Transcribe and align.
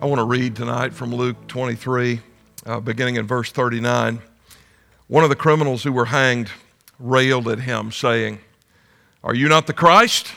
I 0.00 0.06
want 0.06 0.18
to 0.18 0.24
read 0.24 0.56
tonight 0.56 0.94
from 0.94 1.14
Luke 1.14 1.36
23, 1.46 2.22
uh, 2.64 2.80
beginning 2.80 3.16
in 3.16 3.26
verse 3.26 3.52
39. 3.52 4.22
One 5.08 5.24
of 5.24 5.28
the 5.28 5.36
criminals 5.36 5.82
who 5.82 5.92
were 5.92 6.06
hanged 6.06 6.50
railed 6.98 7.46
at 7.48 7.60
him, 7.60 7.92
saying, 7.92 8.38
Are 9.22 9.34
you 9.34 9.46
not 9.46 9.66
the 9.66 9.74
Christ? 9.74 10.32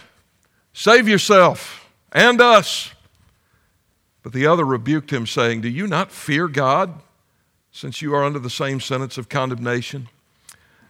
Save 0.73 1.07
yourself 1.07 1.89
and 2.11 2.41
us. 2.41 2.91
But 4.21 4.33
the 4.33 4.45
other 4.47 4.65
rebuked 4.65 5.13
him, 5.13 5.25
saying, 5.25 5.61
Do 5.61 5.69
you 5.69 5.87
not 5.87 6.11
fear 6.11 6.49
God, 6.49 6.95
since 7.71 8.01
you 8.01 8.13
are 8.13 8.25
under 8.25 8.39
the 8.39 8.49
same 8.49 8.81
sentence 8.81 9.17
of 9.17 9.29
condemnation? 9.29 10.09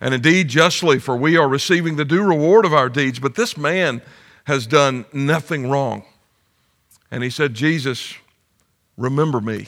And 0.02 0.16
indeed, 0.16 0.48
justly, 0.48 0.98
for 0.98 1.16
we 1.16 1.38
are 1.38 1.48
receiving 1.48 1.96
the 1.96 2.06
due 2.06 2.24
reward 2.24 2.66
of 2.66 2.74
our 2.74 2.90
deeds, 2.90 3.20
but 3.20 3.36
this 3.36 3.56
man 3.56 4.02
has 4.46 4.66
done 4.66 5.06
nothing 5.14 5.70
wrong. 5.70 6.06
And 7.12 7.22
he 7.22 7.30
said, 7.30 7.54
Jesus, 7.54 8.16
Remember 8.98 9.42
me 9.42 9.68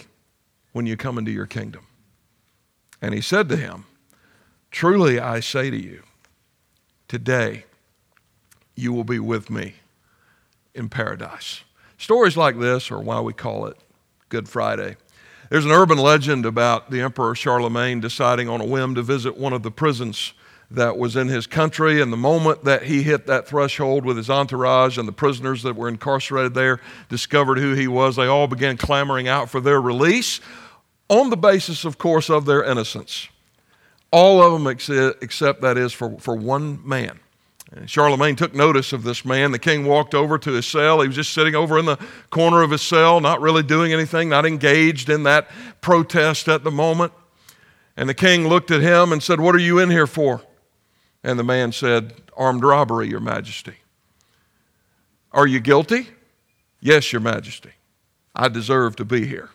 when 0.72 0.86
you 0.86 0.98
come 0.98 1.18
into 1.18 1.32
your 1.32 1.46
kingdom. 1.46 1.86
And 3.02 3.14
he 3.14 3.22
said 3.22 3.50
to 3.50 3.58
him, 3.58 3.86
Truly 4.72 5.20
I 5.20 5.40
say 5.40 5.70
to 5.70 5.78
you, 5.78 6.04
today 7.08 7.66
you 8.76 8.92
will 8.92 9.04
be 9.04 9.20
with 9.20 9.50
me 9.50 9.76
in 10.74 10.90
paradise. 10.90 11.64
Stories 11.98 12.36
like 12.36 12.60
this 12.60 12.92
are 12.92 13.00
why 13.00 13.22
we 13.22 13.34
call 13.34 13.68
it 13.68 13.78
Good 14.30 14.50
Friday. 14.50 14.98
There's 15.50 15.66
an 15.66 15.72
urban 15.72 15.98
legend 15.98 16.46
about 16.46 16.92
the 16.92 17.02
Emperor 17.02 17.36
Charlemagne 17.36 18.02
deciding 18.02 18.50
on 18.50 18.60
a 18.60 18.66
whim 18.66 18.96
to 18.96 19.02
visit 19.02 19.38
one 19.38 19.54
of 19.54 19.64
the 19.64 19.72
prisons 19.72 20.34
that 20.76 20.98
was 20.98 21.16
in 21.16 21.28
his 21.28 21.48
country. 21.48 22.02
And 22.02 22.12
the 22.12 22.18
moment 22.18 22.64
that 22.64 22.84
he 22.84 23.04
hit 23.04 23.28
that 23.28 23.48
threshold 23.48 24.06
with 24.06 24.18
his 24.18 24.30
entourage 24.30 24.98
and 24.98 25.08
the 25.08 25.14
prisoners 25.14 25.64
that 25.64 25.76
were 25.76 25.88
incarcerated 25.88 26.54
there 26.54 26.80
discovered 27.10 27.58
who 27.58 27.74
he 27.74 27.88
was, 27.88 28.16
they 28.16 28.28
all 28.28 28.48
began 28.48 28.78
clamoring 28.78 29.28
out 29.28 29.50
for 29.50 29.60
their 29.60 29.82
release 29.82 30.40
on 31.10 31.30
the 31.30 31.38
basis, 31.38 31.86
of 31.86 31.98
course, 31.98 32.30
of 32.30 32.46
their 32.46 32.64
innocence. 32.64 33.30
All 34.12 34.42
of 34.42 34.54
them 34.54 34.68
except, 34.68 35.62
that 35.62 35.78
is 35.78 35.92
for, 35.92 36.18
for 36.20 36.36
one 36.36 36.88
man. 36.88 37.20
And 37.72 37.90
Charlemagne 37.90 38.36
took 38.36 38.54
notice 38.54 38.94
of 38.94 39.04
this 39.04 39.26
man. 39.26 39.52
The 39.52 39.60
king 39.60 39.86
walked 39.86 40.14
over 40.14 40.38
to 40.38 40.52
his 40.52 40.66
cell. 40.66 41.02
He 41.02 41.08
was 41.08 41.16
just 41.16 41.34
sitting 41.34 41.56
over 41.56 41.78
in 41.78 41.86
the 41.86 41.98
corner 42.30 42.62
of 42.62 42.72
his 42.72 42.82
cell, 42.82 43.20
not 43.20 43.42
really 43.42 43.64
doing 43.64 43.92
anything, 43.92 44.30
not 44.30 44.46
engaged 44.46 45.10
in 45.10 45.24
that 45.24 45.50
protest 45.82 46.48
at 46.48 46.64
the 46.64 46.72
moment. 46.72 47.12
And 47.98 48.08
the 48.08 48.14
king 48.14 48.48
looked 48.48 48.72
at 48.72 48.82
him 48.82 49.12
and 49.12 49.22
said, 49.22 49.40
What 49.40 49.56
are 49.56 49.60
you 49.60 49.80
in 49.80 49.90
here 49.90 50.08
for? 50.08 50.42
And 51.26 51.40
the 51.40 51.44
man 51.44 51.72
said, 51.72 52.14
Armed 52.38 52.64
robbery, 52.64 53.10
Your 53.10 53.20
Majesty. 53.20 53.74
Are 55.32 55.48
you 55.48 55.60
guilty? 55.60 56.10
Yes, 56.80 57.12
Your 57.12 57.20
Majesty. 57.20 57.72
I 58.36 58.48
deserve 58.48 58.96
to 58.98 59.06
be 59.06 59.26
here. 59.26 59.50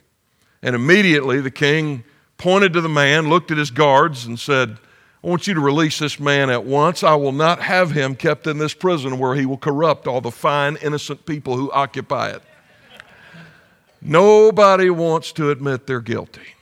And 0.63 0.75
immediately 0.75 1.41
the 1.41 1.53
king 1.53 2.03
pointed 2.39 2.73
to 2.73 2.81
the 2.81 2.89
man, 2.89 3.29
looked 3.29 3.53
at 3.53 3.57
his 3.57 3.71
guards, 3.71 4.27
and 4.27 4.37
said, 4.37 4.79
I 5.23 5.29
want 5.29 5.47
you 5.47 5.55
to 5.55 5.61
release 5.61 6.01
this 6.01 6.19
man 6.19 6.51
at 6.51 6.65
once. 6.65 7.05
I 7.05 7.15
will 7.15 7.31
not 7.31 7.63
have 7.63 7.93
him 7.93 8.17
kept 8.17 8.49
in 8.49 8.59
this 8.59 8.75
prison 8.75 9.21
where 9.21 9.37
he 9.37 9.47
will 9.47 9.57
corrupt 9.57 10.09
all 10.09 10.21
the 10.21 10.33
fine, 10.33 10.77
innocent 10.83 11.25
people 11.25 11.57
who 11.57 11.71
occupy 11.71 12.31
it. 12.31 12.43
Nobody 14.03 14.91
wants 14.91 15.31
to 15.33 15.51
admit 15.51 15.87
they're 15.87 16.01
guilty. 16.01 16.57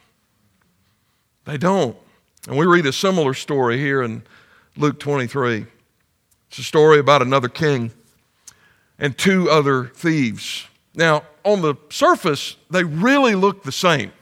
They 1.47 1.57
don't. 1.57 1.97
And 2.47 2.59
we 2.59 2.67
read 2.67 2.85
a 2.85 2.93
similar 2.93 3.33
story 3.33 3.79
here 3.79 4.03
in 4.03 4.23
Luke 4.79 5.01
23. 5.01 5.67
It's 6.49 6.59
a 6.59 6.63
story 6.63 7.01
about 7.01 7.21
another 7.21 7.49
king 7.49 7.91
and 8.97 9.19
two 9.19 9.51
other 9.51 9.87
thieves. 9.87 10.69
Now, 10.95 11.25
on 11.45 11.63
the 11.63 11.75
surface, 11.91 12.57
they 12.71 12.85
really 12.85 13.35
look 13.35 13.65
the 13.65 13.73
same. 13.73 14.13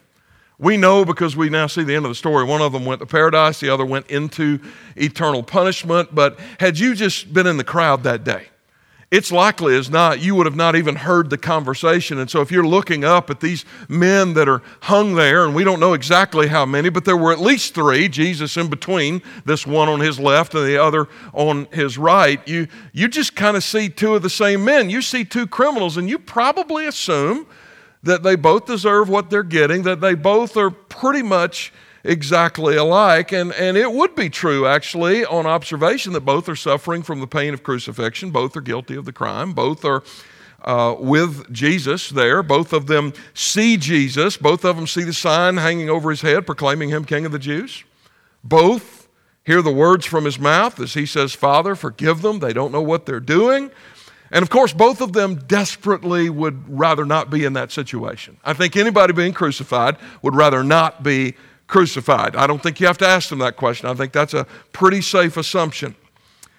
We 0.58 0.78
know 0.78 1.04
because 1.04 1.36
we 1.36 1.50
now 1.50 1.66
see 1.66 1.84
the 1.84 1.94
end 1.94 2.06
of 2.06 2.10
the 2.10 2.14
story. 2.14 2.44
One 2.44 2.62
of 2.62 2.72
them 2.72 2.86
went 2.86 3.00
to 3.00 3.06
paradise, 3.06 3.60
the 3.60 3.68
other 3.68 3.84
went 3.84 4.06
into 4.06 4.58
eternal 4.96 5.42
punishment. 5.42 6.14
But 6.14 6.40
had 6.58 6.78
you 6.78 6.94
just 6.94 7.34
been 7.34 7.46
in 7.46 7.58
the 7.58 7.64
crowd 7.64 8.02
that 8.04 8.24
day, 8.24 8.46
it's 9.10 9.30
likely 9.30 9.76
as 9.76 9.88
not 9.88 10.20
you 10.20 10.34
would 10.34 10.46
have 10.46 10.56
not 10.56 10.74
even 10.74 10.96
heard 10.96 11.30
the 11.30 11.38
conversation. 11.38 12.18
And 12.18 12.28
so, 12.28 12.40
if 12.40 12.50
you're 12.50 12.66
looking 12.66 13.04
up 13.04 13.30
at 13.30 13.40
these 13.40 13.64
men 13.88 14.34
that 14.34 14.48
are 14.48 14.62
hung 14.82 15.14
there, 15.14 15.44
and 15.44 15.54
we 15.54 15.62
don't 15.62 15.78
know 15.78 15.92
exactly 15.92 16.48
how 16.48 16.66
many, 16.66 16.88
but 16.88 17.04
there 17.04 17.16
were 17.16 17.32
at 17.32 17.40
least 17.40 17.74
three, 17.74 18.08
Jesus 18.08 18.56
in 18.56 18.68
between, 18.68 19.22
this 19.44 19.66
one 19.66 19.88
on 19.88 20.00
his 20.00 20.18
left 20.18 20.54
and 20.54 20.66
the 20.66 20.82
other 20.82 21.06
on 21.32 21.66
his 21.72 21.96
right, 21.96 22.46
you, 22.48 22.66
you 22.92 23.06
just 23.06 23.36
kind 23.36 23.56
of 23.56 23.62
see 23.62 23.88
two 23.88 24.16
of 24.16 24.22
the 24.22 24.30
same 24.30 24.64
men. 24.64 24.90
You 24.90 25.00
see 25.02 25.24
two 25.24 25.46
criminals, 25.46 25.96
and 25.96 26.10
you 26.10 26.18
probably 26.18 26.86
assume 26.86 27.46
that 28.02 28.24
they 28.24 28.34
both 28.34 28.66
deserve 28.66 29.08
what 29.08 29.30
they're 29.30 29.42
getting, 29.42 29.82
that 29.84 30.00
they 30.00 30.14
both 30.14 30.56
are 30.56 30.70
pretty 30.70 31.22
much 31.22 31.72
exactly 32.06 32.76
alike. 32.76 33.32
And, 33.32 33.52
and 33.52 33.76
it 33.76 33.92
would 33.92 34.14
be 34.14 34.30
true, 34.30 34.66
actually, 34.66 35.24
on 35.24 35.46
observation, 35.46 36.12
that 36.14 36.20
both 36.20 36.48
are 36.48 36.56
suffering 36.56 37.02
from 37.02 37.20
the 37.20 37.26
pain 37.26 37.52
of 37.52 37.62
crucifixion. 37.62 38.30
Both 38.30 38.56
are 38.56 38.60
guilty 38.60 38.96
of 38.96 39.04
the 39.04 39.12
crime. 39.12 39.52
Both 39.52 39.84
are 39.84 40.02
uh, 40.64 40.96
with 40.98 41.52
Jesus 41.52 42.10
there. 42.10 42.42
Both 42.42 42.72
of 42.72 42.86
them 42.86 43.12
see 43.34 43.76
Jesus. 43.76 44.36
Both 44.36 44.64
of 44.64 44.76
them 44.76 44.86
see 44.86 45.04
the 45.04 45.12
sign 45.12 45.58
hanging 45.58 45.90
over 45.90 46.10
his 46.10 46.22
head 46.22 46.46
proclaiming 46.46 46.88
him 46.88 47.04
King 47.04 47.26
of 47.26 47.32
the 47.32 47.38
Jews. 47.38 47.84
Both 48.42 49.08
hear 49.44 49.62
the 49.62 49.72
words 49.72 50.06
from 50.06 50.24
his 50.24 50.38
mouth 50.38 50.80
as 50.80 50.94
he 50.94 51.06
says, 51.06 51.32
Father, 51.32 51.74
forgive 51.74 52.22
them. 52.22 52.40
They 52.40 52.52
don't 52.52 52.72
know 52.72 52.82
what 52.82 53.06
they're 53.06 53.20
doing. 53.20 53.70
And 54.32 54.42
of 54.42 54.50
course, 54.50 54.72
both 54.72 55.00
of 55.00 55.12
them 55.12 55.36
desperately 55.46 56.28
would 56.28 56.64
rather 56.68 57.04
not 57.04 57.30
be 57.30 57.44
in 57.44 57.52
that 57.52 57.70
situation. 57.70 58.38
I 58.44 58.54
think 58.54 58.76
anybody 58.76 59.12
being 59.12 59.32
crucified 59.32 59.96
would 60.22 60.34
rather 60.34 60.64
not 60.64 61.04
be 61.04 61.34
crucified? 61.66 62.36
I 62.36 62.46
don't 62.46 62.62
think 62.62 62.80
you 62.80 62.86
have 62.86 62.98
to 62.98 63.06
ask 63.06 63.28
them 63.28 63.38
that 63.40 63.56
question. 63.56 63.88
I 63.88 63.94
think 63.94 64.12
that's 64.12 64.34
a 64.34 64.46
pretty 64.72 65.00
safe 65.00 65.36
assumption. 65.36 65.96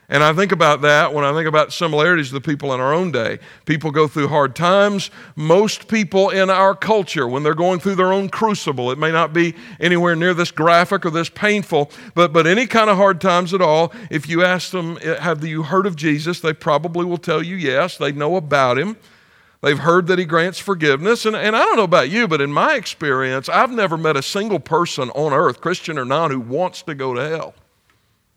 And 0.09 0.23
I 0.23 0.31
think 0.31 0.53
about 0.53 0.81
that 0.81 1.13
when 1.13 1.25
I 1.25 1.33
think 1.33 1.49
about 1.49 1.73
similarities 1.73 2.29
to 2.29 2.35
the 2.35 2.41
people 2.41 2.73
in 2.73 2.79
our 2.79 2.93
own 2.93 3.11
day. 3.11 3.39
People 3.65 3.91
go 3.91 4.07
through 4.07 4.29
hard 4.29 4.55
times. 4.55 5.11
Most 5.35 5.89
people 5.89 6.29
in 6.29 6.49
our 6.49 6.73
culture, 6.73 7.27
when 7.27 7.43
they're 7.43 7.53
going 7.53 7.81
through 7.81 7.95
their 7.95 8.13
own 8.13 8.29
crucible, 8.29 8.89
it 8.89 8.97
may 8.97 9.11
not 9.11 9.33
be 9.33 9.53
anywhere 9.81 10.15
near 10.15 10.33
this 10.33 10.49
graphic 10.49 11.05
or 11.05 11.09
this 11.09 11.27
painful, 11.27 11.91
but, 12.15 12.31
but 12.31 12.47
any 12.47 12.67
kind 12.67 12.89
of 12.89 12.95
hard 12.95 13.19
times 13.19 13.53
at 13.53 13.61
all, 13.61 13.91
if 14.09 14.29
you 14.29 14.45
ask 14.45 14.71
them, 14.71 14.95
Have 14.97 15.43
you 15.43 15.63
heard 15.63 15.85
of 15.85 15.97
Jesus? 15.97 16.39
they 16.39 16.53
probably 16.53 17.03
will 17.03 17.17
tell 17.17 17.43
you 17.43 17.57
yes. 17.57 17.97
They 17.97 18.13
know 18.13 18.37
about 18.37 18.77
him. 18.77 18.95
They've 19.61 19.79
heard 19.79 20.07
that 20.07 20.19
he 20.19 20.25
grants 20.25 20.59
forgiveness. 20.59 21.25
And, 21.25 21.35
and 21.35 21.55
I 21.55 21.65
don't 21.65 21.77
know 21.77 21.83
about 21.83 22.09
you, 22.09 22.27
but 22.27 22.41
in 22.41 22.53
my 22.53 22.75
experience, 22.75 23.49
I've 23.49 23.71
never 23.71 23.97
met 23.97 24.15
a 24.15 24.21
single 24.21 24.59
person 24.59 25.09
on 25.11 25.33
earth, 25.33 25.61
Christian 25.61 25.97
or 25.97 26.05
non, 26.05 26.31
who 26.31 26.39
wants 26.39 26.83
to 26.83 26.95
go 26.95 27.13
to 27.13 27.27
hell. 27.27 27.55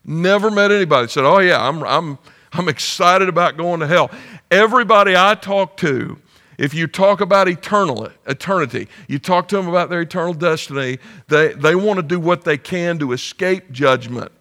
Never 0.05 0.51
met 0.51 0.71
anybody 0.71 1.07
that 1.07 1.11
said, 1.11 1.25
Oh, 1.25 1.39
yeah, 1.39 1.67
I'm, 1.67 1.83
I'm, 1.85 2.19
I'm 2.53 2.69
excited 2.69 3.29
about 3.29 3.57
going 3.57 3.81
to 3.81 3.87
hell. 3.87 4.11
Everybody 4.51 5.15
I 5.15 5.35
talk 5.35 5.77
to, 5.79 6.19
if 6.57 6.73
you 6.73 6.87
talk 6.87 7.21
about 7.21 7.49
eternal, 7.49 8.09
eternity, 8.27 8.89
you 9.07 9.19
talk 9.19 9.49
to 9.49 9.57
them 9.57 9.69
about 9.69 9.91
their 9.91 10.01
eternal 10.01 10.35
destiny, 10.35 10.99
they, 11.29 11.53
they 11.53 11.75
want 11.75 11.99
to 11.99 12.03
do 12.03 12.19
what 12.19 12.45
they 12.45 12.57
can 12.57 12.99
to 12.99 13.13
escape 13.13 13.71
judgment. 13.71 14.33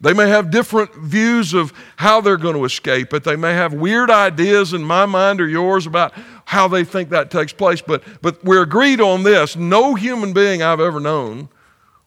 They 0.00 0.12
may 0.12 0.28
have 0.28 0.50
different 0.50 0.94
views 0.94 1.54
of 1.54 1.72
how 1.96 2.20
they're 2.20 2.36
going 2.36 2.54
to 2.54 2.64
escape 2.64 3.12
it. 3.12 3.24
They 3.24 3.34
may 3.34 3.54
have 3.54 3.74
weird 3.74 4.10
ideas 4.10 4.72
in 4.72 4.84
my 4.84 5.06
mind 5.06 5.40
or 5.40 5.48
yours 5.48 5.86
about 5.86 6.12
how 6.44 6.68
they 6.68 6.84
think 6.84 7.10
that 7.10 7.30
takes 7.30 7.52
place. 7.52 7.82
But, 7.82 8.04
but 8.22 8.42
we're 8.44 8.62
agreed 8.62 9.00
on 9.00 9.24
this 9.24 9.56
no 9.56 9.96
human 9.96 10.32
being 10.32 10.62
I've 10.62 10.80
ever 10.80 11.00
known 11.00 11.48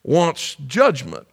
wants 0.04 0.56
judgment. 0.68 1.28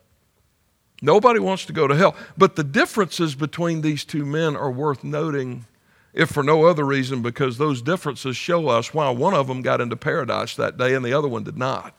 Nobody 1.00 1.38
wants 1.38 1.64
to 1.66 1.72
go 1.72 1.86
to 1.86 1.94
hell. 1.94 2.16
But 2.36 2.56
the 2.56 2.64
differences 2.64 3.36
between 3.36 3.82
these 3.82 4.04
two 4.04 4.26
men 4.26 4.56
are 4.56 4.70
worth 4.70 5.04
noting, 5.04 5.64
if 6.12 6.28
for 6.28 6.42
no 6.42 6.64
other 6.64 6.84
reason, 6.84 7.22
because 7.22 7.58
those 7.58 7.82
differences 7.82 8.36
show 8.36 8.66
us 8.66 8.92
why 8.92 9.10
one 9.10 9.32
of 9.32 9.46
them 9.46 9.62
got 9.62 9.80
into 9.80 9.96
paradise 9.96 10.56
that 10.56 10.76
day 10.76 10.94
and 10.94 11.04
the 11.04 11.12
other 11.12 11.28
one 11.28 11.44
did 11.44 11.56
not. 11.56 11.94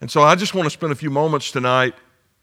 And 0.00 0.10
so 0.10 0.22
I 0.22 0.34
just 0.34 0.54
want 0.54 0.64
to 0.64 0.70
spend 0.70 0.92
a 0.92 0.96
few 0.96 1.10
moments 1.10 1.50
tonight 1.50 1.94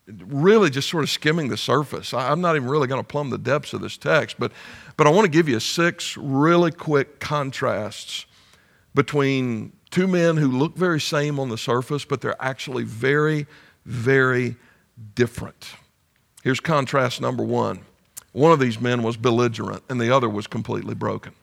really 0.08 0.70
just 0.70 0.90
sort 0.90 1.04
of 1.04 1.10
skimming 1.10 1.50
the 1.50 1.58
surface. 1.58 2.14
I'm 2.14 2.42
not 2.42 2.56
even 2.56 2.68
really 2.68 2.88
going 2.88 3.02
to 3.02 3.08
plumb 3.08 3.30
the 3.30 3.38
depths 3.38 3.74
of 3.74 3.82
this 3.82 3.98
text, 3.98 4.36
but, 4.38 4.52
but 4.98 5.08
I 5.08 5.10
want 5.10 5.26
to 5.26 5.32
give 5.32 5.48
you 5.48 5.60
six 5.60 6.18
really 6.18 6.72
quick 6.72 7.20
contrasts 7.20 8.26
between 8.94 9.72
Two 9.94 10.08
men 10.08 10.38
who 10.38 10.48
look 10.48 10.76
very 10.76 11.00
same 11.00 11.40
on 11.40 11.50
the 11.50 11.58
surface, 11.58 12.04
but 12.04 12.20
they're 12.20 12.42
actually 12.42 12.84
very, 12.84 13.46
very 13.86 14.56
different. 15.14 15.76
Here's 16.42 16.60
contrast 16.60 17.22
number 17.22 17.44
one. 17.44 17.82
One 18.32 18.52
of 18.52 18.60
these 18.60 18.82
men 18.82 19.04
was 19.04 19.18
belligerent, 19.18 19.84
and 19.90 20.02
the 20.02 20.10
other 20.10 20.28
was 20.28 20.48
completely 20.48 20.96
broken. 20.96 21.34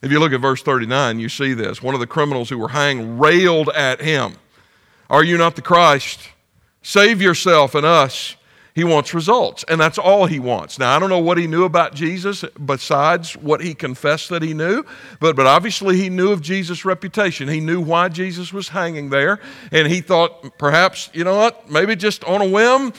If 0.00 0.10
you 0.10 0.18
look 0.20 0.32
at 0.32 0.40
verse 0.40 0.62
39, 0.62 1.20
you 1.20 1.28
see 1.28 1.52
this. 1.52 1.82
One 1.82 1.92
of 1.92 2.00
the 2.00 2.06
criminals 2.06 2.48
who 2.48 2.56
were 2.56 2.68
hanged 2.70 3.20
railed 3.20 3.68
at 3.68 4.00
him 4.00 4.36
Are 5.10 5.22
you 5.22 5.36
not 5.36 5.54
the 5.54 5.60
Christ? 5.60 6.30
Save 6.86 7.20
yourself 7.20 7.74
and 7.74 7.84
us. 7.84 8.36
He 8.72 8.84
wants 8.84 9.12
results, 9.12 9.64
and 9.66 9.80
that's 9.80 9.98
all 9.98 10.26
he 10.26 10.38
wants. 10.38 10.78
Now, 10.78 10.94
I 10.94 11.00
don't 11.00 11.08
know 11.08 11.18
what 11.18 11.36
he 11.36 11.48
knew 11.48 11.64
about 11.64 11.96
Jesus 11.96 12.44
besides 12.64 13.36
what 13.36 13.60
he 13.60 13.74
confessed 13.74 14.28
that 14.28 14.40
he 14.40 14.54
knew, 14.54 14.84
but, 15.18 15.34
but 15.34 15.46
obviously 15.46 15.96
he 15.96 16.08
knew 16.08 16.30
of 16.30 16.42
Jesus' 16.42 16.84
reputation. 16.84 17.48
He 17.48 17.58
knew 17.58 17.80
why 17.80 18.08
Jesus 18.08 18.52
was 18.52 18.68
hanging 18.68 19.10
there, 19.10 19.40
and 19.72 19.88
he 19.88 20.00
thought 20.00 20.58
perhaps, 20.58 21.10
you 21.12 21.24
know 21.24 21.34
what, 21.34 21.68
maybe 21.68 21.96
just 21.96 22.22
on 22.22 22.40
a 22.40 22.48
whim, 22.48 22.92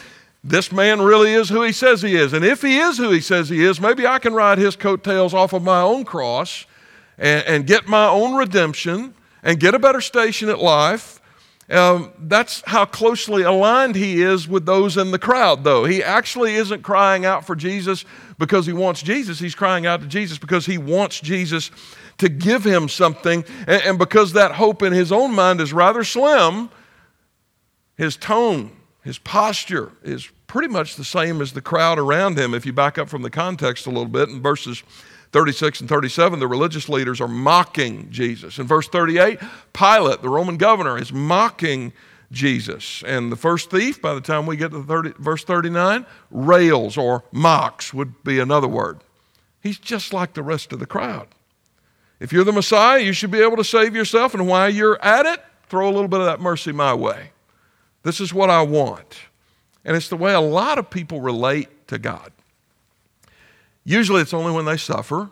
this 0.44 0.70
man 0.74 1.02
really 1.02 1.32
is 1.32 1.48
who 1.48 1.62
he 1.62 1.72
says 1.72 2.02
he 2.02 2.18
is. 2.18 2.34
And 2.34 2.44
if 2.44 2.62
he 2.62 2.80
is 2.80 2.98
who 2.98 3.12
he 3.12 3.22
says 3.22 3.48
he 3.48 3.64
is, 3.64 3.80
maybe 3.80 4.06
I 4.06 4.20
can 4.20 4.34
ride 4.34 4.58
his 4.58 4.76
coattails 4.76 5.34
off 5.34 5.54
of 5.54 5.64
my 5.64 5.80
own 5.80 6.04
cross 6.04 6.66
and, 7.18 7.46
and 7.46 7.66
get 7.66 7.88
my 7.88 8.10
own 8.10 8.36
redemption 8.36 9.14
and 9.44 9.62
get 9.62 9.76
a 9.76 9.80
better 9.80 10.02
station 10.02 10.50
at 10.50 10.60
life. 10.60 11.22
Um, 11.70 12.14
that's 12.18 12.64
how 12.66 12.86
closely 12.86 13.44
aligned 13.44 13.96
he 13.96 14.22
is 14.22 14.48
with 14.48 14.66
those 14.66 14.96
in 14.96 15.12
the 15.12 15.20
crowd, 15.20 15.66
though. 15.66 15.84
He 15.84 16.02
actually 16.02 16.56
isn't 16.56 16.82
crying 16.82 17.26
out 17.26 17.46
for 17.46 17.56
Jesus 17.56 18.06
because 18.38 18.66
he 18.66 18.74
wants 18.74 19.02
Jesus. 19.02 19.40
He's 19.40 19.56
crying 19.56 19.86
out 19.86 20.00
to 20.00 20.08
Jesus 20.08 20.38
because 20.38 20.66
he 20.66 20.78
wants 20.78 21.20
Jesus 21.20 21.72
to 22.20 22.30
give 22.30 22.64
him 22.64 22.88
something. 22.88 23.44
And, 23.68 23.82
and 23.84 24.00
because 24.00 24.34
that 24.34 24.54
hope 24.54 24.82
in 24.82 24.94
his 24.94 25.12
own 25.12 25.36
mind 25.36 25.60
is 25.60 25.74
rather 25.74 26.06
slim, 26.06 26.70
his 27.98 28.16
tone, 28.16 28.72
his 29.04 29.18
posture 29.20 29.92
is 30.04 30.30
pretty 30.48 30.70
much 30.70 30.96
the 30.96 31.04
same 31.04 31.42
as 31.42 31.54
the 31.54 31.62
crowd 31.62 32.00
around 32.00 32.40
him. 32.40 32.54
If 32.54 32.66
you 32.66 32.74
back 32.74 32.98
up 32.98 33.10
from 33.10 33.22
the 33.22 33.30
context 33.30 33.86
a 33.86 33.90
little 33.90 34.06
bit 34.06 34.30
in 34.30 34.42
verses 34.42 34.82
36 35.34 35.82
and 35.82 35.90
37, 35.90 36.40
the 36.40 36.48
religious 36.48 36.88
leaders 36.90 37.20
are 37.20 37.28
mocking 37.28 38.10
Jesus. 38.10 38.58
In 38.58 38.66
verse 38.66 38.88
38, 38.88 39.40
Pilate, 39.74 40.22
the 40.22 40.30
Roman 40.30 40.58
governor, 40.58 40.98
is 40.98 41.12
mocking 41.12 41.92
Jesus. 42.32 43.04
And 43.06 43.32
the 43.32 43.36
first 43.36 43.70
thief, 43.70 44.02
by 44.02 44.14
the 44.14 44.22
time 44.22 44.46
we 44.46 44.58
get 44.58 44.72
to 44.72 44.84
30, 44.84 45.14
verse 45.20 45.44
39, 45.44 46.06
rails 46.32 46.98
or 46.98 47.24
mocks 47.32 47.94
would 47.94 48.24
be 48.24 48.40
another 48.40 48.68
word. 48.68 49.02
He's 49.62 49.80
just 49.80 50.14
like 50.14 50.34
the 50.34 50.44
rest 50.44 50.72
of 50.72 50.80
the 50.80 50.86
crowd. 50.86 51.28
If 52.20 52.32
you're 52.32 52.44
the 52.44 52.52
Messiah, 52.52 53.00
you 53.00 53.14
should 53.14 53.32
be 53.32 53.42
able 53.42 53.58
to 53.58 53.64
save 53.64 53.96
yourself. 53.96 54.34
And 54.34 54.48
while 54.48 54.70
you're 54.70 55.02
at 55.04 55.26
it, 55.26 55.44
throw 55.68 55.90
a 55.90 55.92
little 55.92 56.08
bit 56.08 56.20
of 56.20 56.26
that 56.26 56.40
mercy 56.40 56.72
my 56.72 56.94
way. 56.94 57.32
This 58.04 58.20
is 58.22 58.34
what 58.34 58.50
I 58.50 58.62
want. 58.62 59.18
And 59.88 59.96
it's 59.96 60.10
the 60.10 60.18
way 60.18 60.34
a 60.34 60.42
lot 60.42 60.78
of 60.78 60.90
people 60.90 61.22
relate 61.22 61.88
to 61.88 61.98
God. 61.98 62.34
Usually 63.86 64.22
it's 64.22 64.34
only 64.34 64.52
when 64.52 64.66
they 64.66 64.76
suffer, 64.76 65.30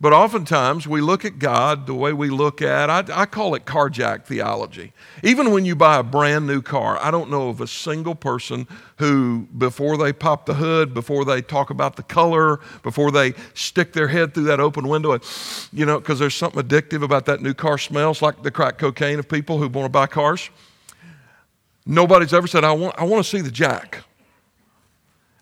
but 0.00 0.12
oftentimes 0.12 0.88
we 0.88 1.00
look 1.00 1.24
at 1.24 1.38
God 1.38 1.86
the 1.86 1.94
way 1.94 2.12
we 2.12 2.28
look 2.28 2.60
at, 2.60 2.90
I, 2.90 3.04
I, 3.22 3.24
call 3.24 3.54
it 3.54 3.64
carjack 3.64 4.24
theology. 4.24 4.92
Even 5.22 5.52
when 5.52 5.64
you 5.64 5.76
buy 5.76 5.98
a 5.98 6.02
brand 6.02 6.44
new 6.44 6.60
car, 6.60 6.98
I 7.00 7.12
don't 7.12 7.30
know 7.30 7.50
of 7.50 7.60
a 7.60 7.68
single 7.68 8.16
person 8.16 8.66
who, 8.98 9.46
before 9.56 9.96
they 9.96 10.12
pop 10.12 10.46
the 10.46 10.54
hood, 10.54 10.92
before 10.92 11.24
they 11.24 11.40
talk 11.40 11.70
about 11.70 11.94
the 11.94 12.02
color, 12.02 12.58
before 12.82 13.12
they 13.12 13.34
stick 13.54 13.92
their 13.92 14.08
head 14.08 14.34
through 14.34 14.44
that 14.44 14.58
open 14.58 14.88
window, 14.88 15.12
and, 15.12 15.22
you 15.72 15.86
know, 15.86 16.00
because 16.00 16.18
there's 16.18 16.34
something 16.34 16.64
addictive 16.64 17.04
about 17.04 17.26
that 17.26 17.40
new 17.40 17.54
car 17.54 17.78
smells 17.78 18.20
like 18.20 18.42
the 18.42 18.50
crack 18.50 18.76
cocaine 18.76 19.20
of 19.20 19.28
people 19.28 19.58
who 19.58 19.68
want 19.68 19.86
to 19.86 19.88
buy 19.88 20.08
cars. 20.08 20.50
Nobody's 21.86 22.32
ever 22.32 22.46
said, 22.46 22.64
I 22.64 22.72
want, 22.72 22.94
I 22.98 23.04
want 23.04 23.24
to 23.24 23.28
see 23.28 23.40
the 23.40 23.50
jack. 23.50 24.04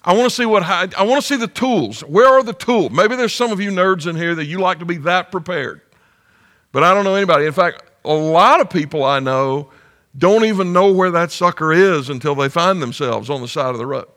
I 0.05 0.15
want 0.15 0.29
to 0.29 0.35
see 0.35 0.47
what 0.47 0.65
I 0.65 1.05
want 1.05 1.21
to 1.21 1.27
see 1.27 1.37
the 1.37 1.47
tools. 1.47 2.01
Where 2.01 2.27
are 2.27 2.43
the 2.43 2.53
tools? 2.53 2.91
Maybe 2.91 3.15
there's 3.15 3.35
some 3.35 3.53
of 3.53 3.61
you 3.61 3.71
nerds 3.71 4.09
in 4.09 4.17
here 4.17 4.35
that 4.35 4.47
you 4.47 4.59
like 4.59 4.81
to 4.81 4.85
be 4.85 4.97
that 4.99 5.31
prepared. 5.31 5.81
But 6.73 6.83
I 6.83 6.93
don't 6.93 7.05
know 7.05 7.15
anybody. 7.15 7.47
In 7.47 7.53
fact, 7.53 7.85
a 8.05 8.13
lot 8.13 8.61
of 8.61 8.69
people 8.69 9.05
I 9.05 9.21
know 9.21 9.71
don't 10.19 10.45
even 10.45 10.73
know 10.73 10.93
where 10.93 11.13
that 11.13 11.31
sucker 11.31 11.73
is 11.73 12.09
until 12.09 12.35
they 12.35 12.49
find 12.49 12.83
themselves 12.83 13.31
on 13.31 13.41
the 13.41 13.49
side 13.49 13.71
of 13.71 13.79
the 13.79 13.87
road. 13.87 14.09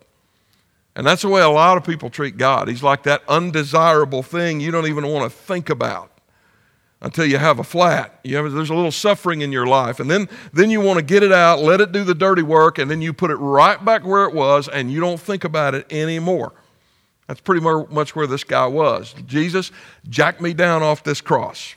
And 0.95 1.05
that's 1.05 1.21
the 1.21 1.29
way 1.29 1.41
a 1.41 1.49
lot 1.49 1.77
of 1.77 1.83
people 1.83 2.09
treat 2.09 2.37
God. 2.37 2.67
He's 2.67 2.81
like 2.81 3.03
that 3.03 3.21
undesirable 3.27 4.23
thing 4.23 4.59
you 4.59 4.71
don't 4.71 4.87
even 4.87 5.07
want 5.07 5.31
to 5.31 5.37
think 5.37 5.69
about 5.69 6.14
until 7.01 7.25
you 7.25 7.37
have 7.37 7.59
a 7.59 7.63
flat. 7.63 8.19
You 8.23 8.37
have, 8.37 8.51
there's 8.51 8.69
a 8.69 8.75
little 8.75 8.91
suffering 8.91 9.41
in 9.41 9.51
your 9.51 9.67
life. 9.67 9.99
And 9.99 10.09
then, 10.09 10.27
then 10.53 10.69
you 10.69 10.81
want 10.81 10.97
to 10.97 11.05
get 11.05 11.23
it 11.23 11.31
out, 11.31 11.59
let 11.59 11.81
it 11.81 11.91
do 11.91 12.03
the 12.03 12.15
dirty 12.15 12.41
work, 12.41 12.77
and 12.77 12.89
then 12.89 13.01
you 13.01 13.13
put 13.13 13.31
it 13.31 13.35
right 13.35 13.83
back 13.83 14.05
where 14.05 14.25
it 14.25 14.33
was, 14.33 14.67
and 14.67 14.91
you 14.91 14.99
don't 14.99 15.19
think 15.19 15.43
about 15.43 15.75
it 15.75 15.91
anymore. 15.91 16.53
That's 17.27 17.41
pretty 17.41 17.61
much 17.61 18.15
where 18.15 18.27
this 18.27 18.43
guy 18.43 18.67
was. 18.67 19.15
Jesus, 19.25 19.71
jack 20.09 20.39
me 20.39 20.53
down 20.53 20.83
off 20.83 21.03
this 21.03 21.21
cross. 21.21 21.75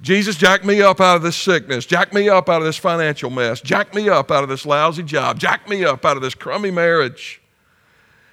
Jesus, 0.00 0.36
jack 0.36 0.64
me 0.64 0.82
up 0.82 1.00
out 1.00 1.16
of 1.16 1.22
this 1.22 1.36
sickness. 1.36 1.86
Jack 1.86 2.12
me 2.12 2.28
up 2.28 2.48
out 2.48 2.60
of 2.60 2.64
this 2.64 2.76
financial 2.76 3.30
mess. 3.30 3.60
Jack 3.60 3.94
me 3.94 4.08
up 4.08 4.30
out 4.30 4.42
of 4.42 4.48
this 4.48 4.66
lousy 4.66 5.02
job. 5.02 5.38
Jack 5.38 5.68
me 5.68 5.84
up 5.84 6.04
out 6.04 6.16
of 6.16 6.22
this 6.22 6.34
crummy 6.34 6.70
marriage. 6.70 7.40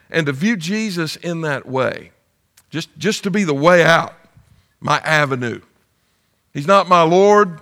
And 0.09 0.25
to 0.25 0.33
view 0.33 0.57
Jesus 0.57 1.15
in 1.15 1.41
that 1.41 1.65
way, 1.65 2.11
just, 2.69 2.95
just 2.97 3.23
to 3.23 3.31
be 3.31 3.43
the 3.43 3.53
way 3.53 3.83
out, 3.83 4.13
my 4.79 4.97
avenue, 4.99 5.61
He's 6.53 6.67
not 6.67 6.89
my 6.89 7.01
Lord. 7.03 7.59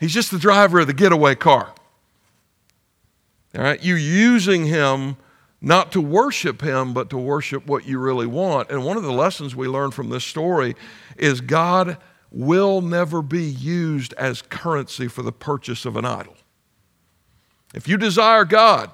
He's 0.00 0.12
just 0.12 0.30
the 0.30 0.38
driver 0.38 0.80
of 0.80 0.86
the 0.86 0.94
getaway 0.94 1.34
car. 1.34 1.72
All 3.56 3.62
right? 3.62 3.82
You're 3.82 3.98
using 3.98 4.66
him 4.66 5.16
not 5.60 5.92
to 5.92 6.00
worship 6.00 6.60
him, 6.60 6.92
but 6.92 7.08
to 7.10 7.18
worship 7.18 7.66
what 7.66 7.86
you 7.86 7.98
really 7.98 8.26
want. 8.26 8.70
And 8.70 8.84
one 8.84 8.96
of 8.96 9.04
the 9.04 9.12
lessons 9.12 9.54
we 9.54 9.68
learn 9.68 9.92
from 9.92 10.08
this 10.08 10.24
story 10.24 10.74
is 11.16 11.40
God 11.40 11.98
will 12.32 12.80
never 12.80 13.22
be 13.22 13.44
used 13.44 14.12
as 14.14 14.42
currency 14.42 15.06
for 15.06 15.22
the 15.22 15.30
purchase 15.30 15.84
of 15.84 15.96
an 15.96 16.04
idol. 16.04 16.34
If 17.74 17.86
you 17.86 17.96
desire 17.96 18.44
God, 18.44 18.90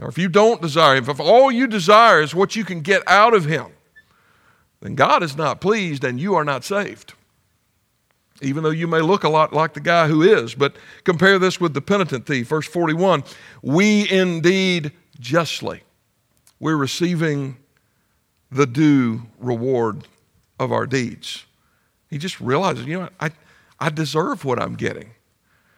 or 0.00 0.08
if 0.08 0.16
you 0.16 0.28
don't 0.28 0.62
desire 0.62 0.96
Him, 0.96 1.10
if 1.10 1.18
all 1.18 1.50
you 1.50 1.66
desire 1.66 2.22
is 2.22 2.34
what 2.34 2.54
you 2.54 2.64
can 2.64 2.80
get 2.80 3.02
out 3.08 3.34
of 3.34 3.46
Him, 3.46 3.66
then 4.80 4.94
God 4.94 5.22
is 5.22 5.36
not 5.36 5.60
pleased 5.60 6.04
and 6.04 6.20
you 6.20 6.34
are 6.34 6.44
not 6.44 6.62
saved 6.64 7.14
even 8.42 8.62
though 8.62 8.70
you 8.70 8.86
may 8.86 9.00
look 9.00 9.24
a 9.24 9.28
lot 9.28 9.52
like 9.52 9.74
the 9.74 9.80
guy 9.80 10.08
who 10.08 10.22
is. 10.22 10.54
But 10.54 10.76
compare 11.04 11.38
this 11.38 11.60
with 11.60 11.74
the 11.74 11.80
penitent 11.80 12.26
thief. 12.26 12.48
Verse 12.48 12.66
41 12.66 13.24
We 13.62 14.10
indeed 14.10 14.92
justly, 15.18 15.82
we're 16.58 16.76
receiving 16.76 17.56
the 18.50 18.66
due 18.66 19.22
reward 19.38 20.06
of 20.58 20.72
our 20.72 20.86
deeds. 20.86 21.44
He 22.08 22.18
just 22.18 22.40
realizes, 22.40 22.86
you 22.86 22.98
know, 22.98 23.08
I, 23.20 23.30
I 23.78 23.90
deserve 23.90 24.44
what 24.44 24.60
I'm 24.60 24.74
getting. 24.74 25.10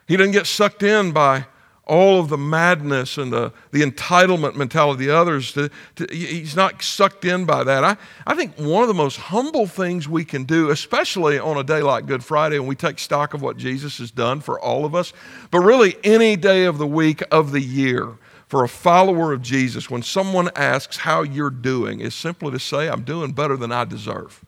He 0.08 0.16
doesn't 0.16 0.32
get 0.32 0.46
sucked 0.46 0.82
in 0.82 1.12
by 1.12 1.46
all 1.84 2.20
of 2.20 2.28
the 2.28 2.38
madness 2.38 3.18
and 3.18 3.32
the, 3.32 3.52
the 3.72 3.82
entitlement 3.82 4.54
mentality 4.54 5.04
of 5.04 5.08
the 5.08 5.16
others. 5.16 5.52
To, 5.52 5.68
to, 5.96 6.06
he's 6.10 6.54
not 6.54 6.80
sucked 6.82 7.24
in 7.24 7.44
by 7.44 7.64
that. 7.64 7.82
I, 7.82 7.96
I 8.26 8.34
think 8.34 8.56
one 8.56 8.82
of 8.82 8.88
the 8.88 8.94
most 8.94 9.16
humble 9.16 9.66
things 9.66 10.08
we 10.08 10.24
can 10.24 10.44
do, 10.44 10.70
especially 10.70 11.38
on 11.38 11.56
a 11.58 11.64
day 11.64 11.82
like 11.82 12.06
Good 12.06 12.22
Friday, 12.22 12.58
when 12.58 12.68
we 12.68 12.76
take 12.76 12.98
stock 12.98 13.34
of 13.34 13.42
what 13.42 13.56
Jesus 13.56 13.98
has 13.98 14.10
done 14.10 14.40
for 14.40 14.60
all 14.60 14.84
of 14.84 14.94
us, 14.94 15.12
but 15.50 15.60
really 15.60 15.96
any 16.04 16.36
day 16.36 16.64
of 16.64 16.78
the 16.78 16.86
week 16.86 17.22
of 17.32 17.50
the 17.50 17.60
year 17.60 18.16
for 18.46 18.62
a 18.62 18.68
follower 18.68 19.32
of 19.32 19.42
Jesus, 19.42 19.90
when 19.90 20.02
someone 20.02 20.50
asks 20.54 20.98
how 20.98 21.22
you're 21.22 21.50
doing, 21.50 22.00
is 22.00 22.14
simply 22.14 22.50
to 22.52 22.58
say, 22.58 22.88
I'm 22.88 23.02
doing 23.02 23.32
better 23.32 23.56
than 23.56 23.72
I 23.72 23.84
deserve. 23.84 24.44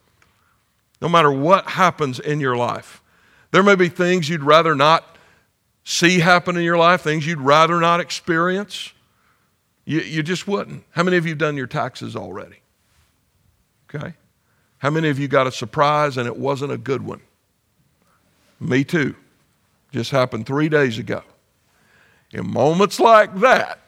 No 1.01 1.09
matter 1.09 1.33
what 1.33 1.71
happens 1.71 2.21
in 2.21 2.39
your 2.39 2.57
life. 2.57 3.03
There 3.51 3.63
may 3.63 3.75
be 3.75 3.89
things 3.89 4.29
you'd 4.29 4.43
rather 4.43 4.75
not 4.75 5.14
see 5.85 6.19
happen 6.19 6.57
in 6.57 6.63
your 6.63 6.79
life, 6.79 7.03
things 7.03 7.27
you'd 7.27 7.41
rather 7.41 7.79
not 7.79 8.01
experience? 8.01 8.93
You, 9.85 10.01
you 10.01 10.23
just 10.23 10.49
wouldn't. 10.49 10.85
How 10.91 11.03
many 11.03 11.17
of 11.17 11.27
you 11.27 11.33
have 11.33 11.39
done 11.39 11.57
your 11.57 11.67
taxes 11.67 12.17
already? 12.17 12.57
Okay. 13.95 14.15
How 14.79 14.91
many 14.91 15.09
of 15.09 15.19
you 15.19 15.29
got 15.29 15.47
a 15.47 15.53
surprise 15.53 16.17
and 16.17 16.27
it 16.27 16.37
wasn't 16.37 16.73
a 16.73 16.79
good 16.79 17.03
one? 17.03 17.21
Me 18.61 18.83
too. 18.85 19.15
Just 19.93 20.11
happened 20.11 20.47
three 20.47 20.69
days 20.69 20.99
ago. 20.99 21.23
In 22.33 22.51
moments 22.51 22.99
like 22.99 23.35
that, 23.41 23.79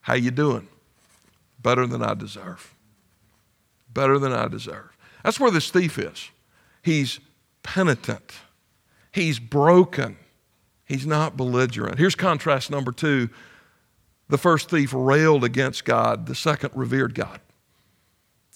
how 0.00 0.14
you 0.14 0.30
doing? 0.30 0.66
Better 1.62 1.86
than 1.86 2.02
I 2.02 2.14
deserve. 2.14 2.74
Better 3.92 4.18
than 4.18 4.32
I 4.32 4.48
deserve. 4.48 4.96
That's 5.22 5.38
where 5.38 5.50
this 5.50 5.70
thief 5.70 5.98
is. 5.98 6.30
He's 6.82 7.20
penitent. 7.62 8.32
He's 9.12 9.38
broken. 9.38 10.16
He's 10.92 11.06
not 11.06 11.38
belligerent. 11.38 11.98
Here's 11.98 12.14
contrast 12.14 12.70
number 12.70 12.92
two 12.92 13.30
the 14.28 14.36
first 14.36 14.68
thief 14.68 14.92
railed 14.94 15.42
against 15.42 15.86
God, 15.86 16.26
the 16.26 16.34
second 16.34 16.70
revered 16.74 17.14
God. 17.14 17.40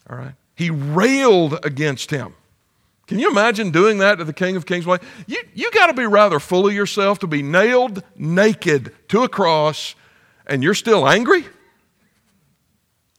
All 0.08 0.18
right? 0.18 0.34
He 0.54 0.68
railed 0.68 1.58
against 1.64 2.10
him. 2.10 2.34
Can 3.06 3.18
you 3.18 3.30
imagine 3.30 3.70
doing 3.70 3.98
that 3.98 4.16
to 4.16 4.24
the 4.24 4.34
King 4.34 4.56
of 4.56 4.66
Kings'? 4.66 4.84
You, 5.26 5.42
you 5.54 5.70
got 5.70 5.86
to 5.86 5.94
be 5.94 6.04
rather 6.04 6.38
full 6.38 6.66
of 6.66 6.74
yourself 6.74 7.20
to 7.20 7.26
be 7.26 7.42
nailed 7.42 8.02
naked 8.16 8.94
to 9.08 9.22
a 9.22 9.30
cross 9.30 9.94
and 10.46 10.62
you're 10.62 10.74
still 10.74 11.08
angry? 11.08 11.46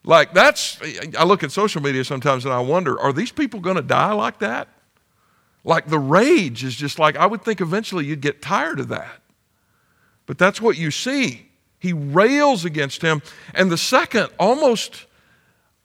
Like, 0.04 0.32
that's, 0.32 0.78
I 1.18 1.24
look 1.24 1.42
at 1.42 1.50
social 1.50 1.82
media 1.82 2.04
sometimes 2.04 2.44
and 2.44 2.54
I 2.54 2.60
wonder, 2.60 3.00
are 3.00 3.12
these 3.12 3.32
people 3.32 3.58
going 3.58 3.76
to 3.76 3.82
die 3.82 4.12
like 4.12 4.38
that? 4.38 4.68
Like, 5.64 5.88
the 5.88 5.98
rage 5.98 6.64
is 6.64 6.74
just 6.76 6.98
like, 6.98 7.16
I 7.16 7.26
would 7.26 7.42
think 7.42 7.60
eventually 7.60 8.06
you'd 8.06 8.20
get 8.20 8.40
tired 8.40 8.80
of 8.80 8.88
that. 8.88 9.20
But 10.26 10.38
that's 10.38 10.60
what 10.60 10.76
you 10.76 10.90
see. 10.90 11.48
He 11.78 11.92
rails 11.92 12.64
against 12.64 13.02
him. 13.02 13.22
And 13.54 13.70
the 13.70 13.78
second, 13.78 14.28
almost 14.38 15.06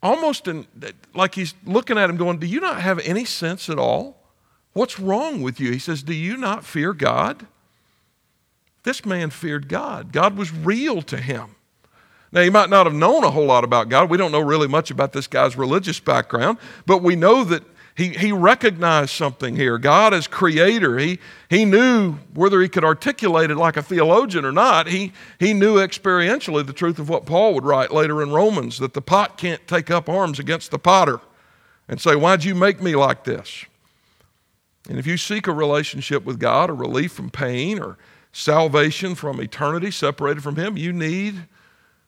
almost 0.03 0.49
in, 0.49 0.67
like 1.15 1.33
he's 1.33 1.55
looking 1.65 1.97
at 1.97 2.09
him 2.09 2.17
going, 2.17 2.37
Do 2.37 2.45
you 2.45 2.59
not 2.59 2.81
have 2.81 2.99
any 2.99 3.25
sense 3.25 3.69
at 3.69 3.79
all? 3.79 4.17
What's 4.73 4.99
wrong 4.99 5.41
with 5.41 5.59
you? 5.59 5.71
He 5.71 5.79
says, 5.79 6.03
Do 6.03 6.13
you 6.13 6.37
not 6.37 6.65
fear 6.65 6.93
God? 6.93 7.47
This 8.83 9.05
man 9.05 9.29
feared 9.29 9.69
God. 9.69 10.11
God 10.11 10.37
was 10.37 10.51
real 10.53 11.01
to 11.03 11.17
him. 11.17 11.55
Now, 12.33 12.41
he 12.41 12.49
might 12.49 12.69
not 12.69 12.85
have 12.85 12.95
known 12.95 13.23
a 13.23 13.31
whole 13.31 13.45
lot 13.45 13.63
about 13.63 13.89
God. 13.89 14.09
We 14.09 14.17
don't 14.17 14.31
know 14.31 14.41
really 14.41 14.67
much 14.67 14.91
about 14.91 15.13
this 15.13 15.27
guy's 15.27 15.55
religious 15.55 15.99
background, 15.99 16.57
but 16.85 17.01
we 17.01 17.15
know 17.15 17.43
that 17.45 17.63
he, 17.95 18.09
he 18.09 18.31
recognized 18.31 19.11
something 19.11 19.55
here. 19.55 19.77
God 19.77 20.13
as 20.15 20.27
creator, 20.27 20.97
he, 20.97 21.19
he 21.47 21.63
knew 21.63 22.13
whether 22.33 22.59
he 22.59 22.67
could 22.67 22.83
articulate 22.83 23.51
it 23.51 23.55
like 23.55 23.77
a 23.77 23.83
theologian 23.83 24.45
or 24.45 24.51
not, 24.51 24.87
he, 24.87 25.13
he 25.39 25.53
knew 25.53 25.75
experientially 25.75 26.65
the 26.65 26.73
truth 26.73 26.97
of 26.97 27.07
what 27.07 27.27
Paul 27.27 27.53
would 27.53 27.65
write 27.65 27.91
later 27.91 28.23
in 28.23 28.31
Romans 28.31 28.79
that 28.79 28.95
the 28.95 29.01
pot 29.01 29.37
can't 29.37 29.65
take 29.67 29.91
up 29.91 30.09
arms 30.09 30.39
against 30.39 30.71
the 30.71 30.79
potter 30.79 31.19
and 31.87 32.01
say, 32.01 32.15
Why'd 32.15 32.43
you 32.43 32.55
make 32.55 32.81
me 32.81 32.95
like 32.95 33.25
this? 33.25 33.65
And 34.89 34.97
if 34.97 35.05
you 35.05 35.15
seek 35.15 35.45
a 35.45 35.53
relationship 35.53 36.25
with 36.25 36.39
God 36.39 36.71
or 36.71 36.75
relief 36.75 37.13
from 37.13 37.29
pain 37.29 37.79
or 37.79 37.97
salvation 38.31 39.13
from 39.13 39.39
eternity 39.39 39.91
separated 39.91 40.41
from 40.41 40.55
Him, 40.55 40.77
you 40.77 40.91
need 40.91 41.45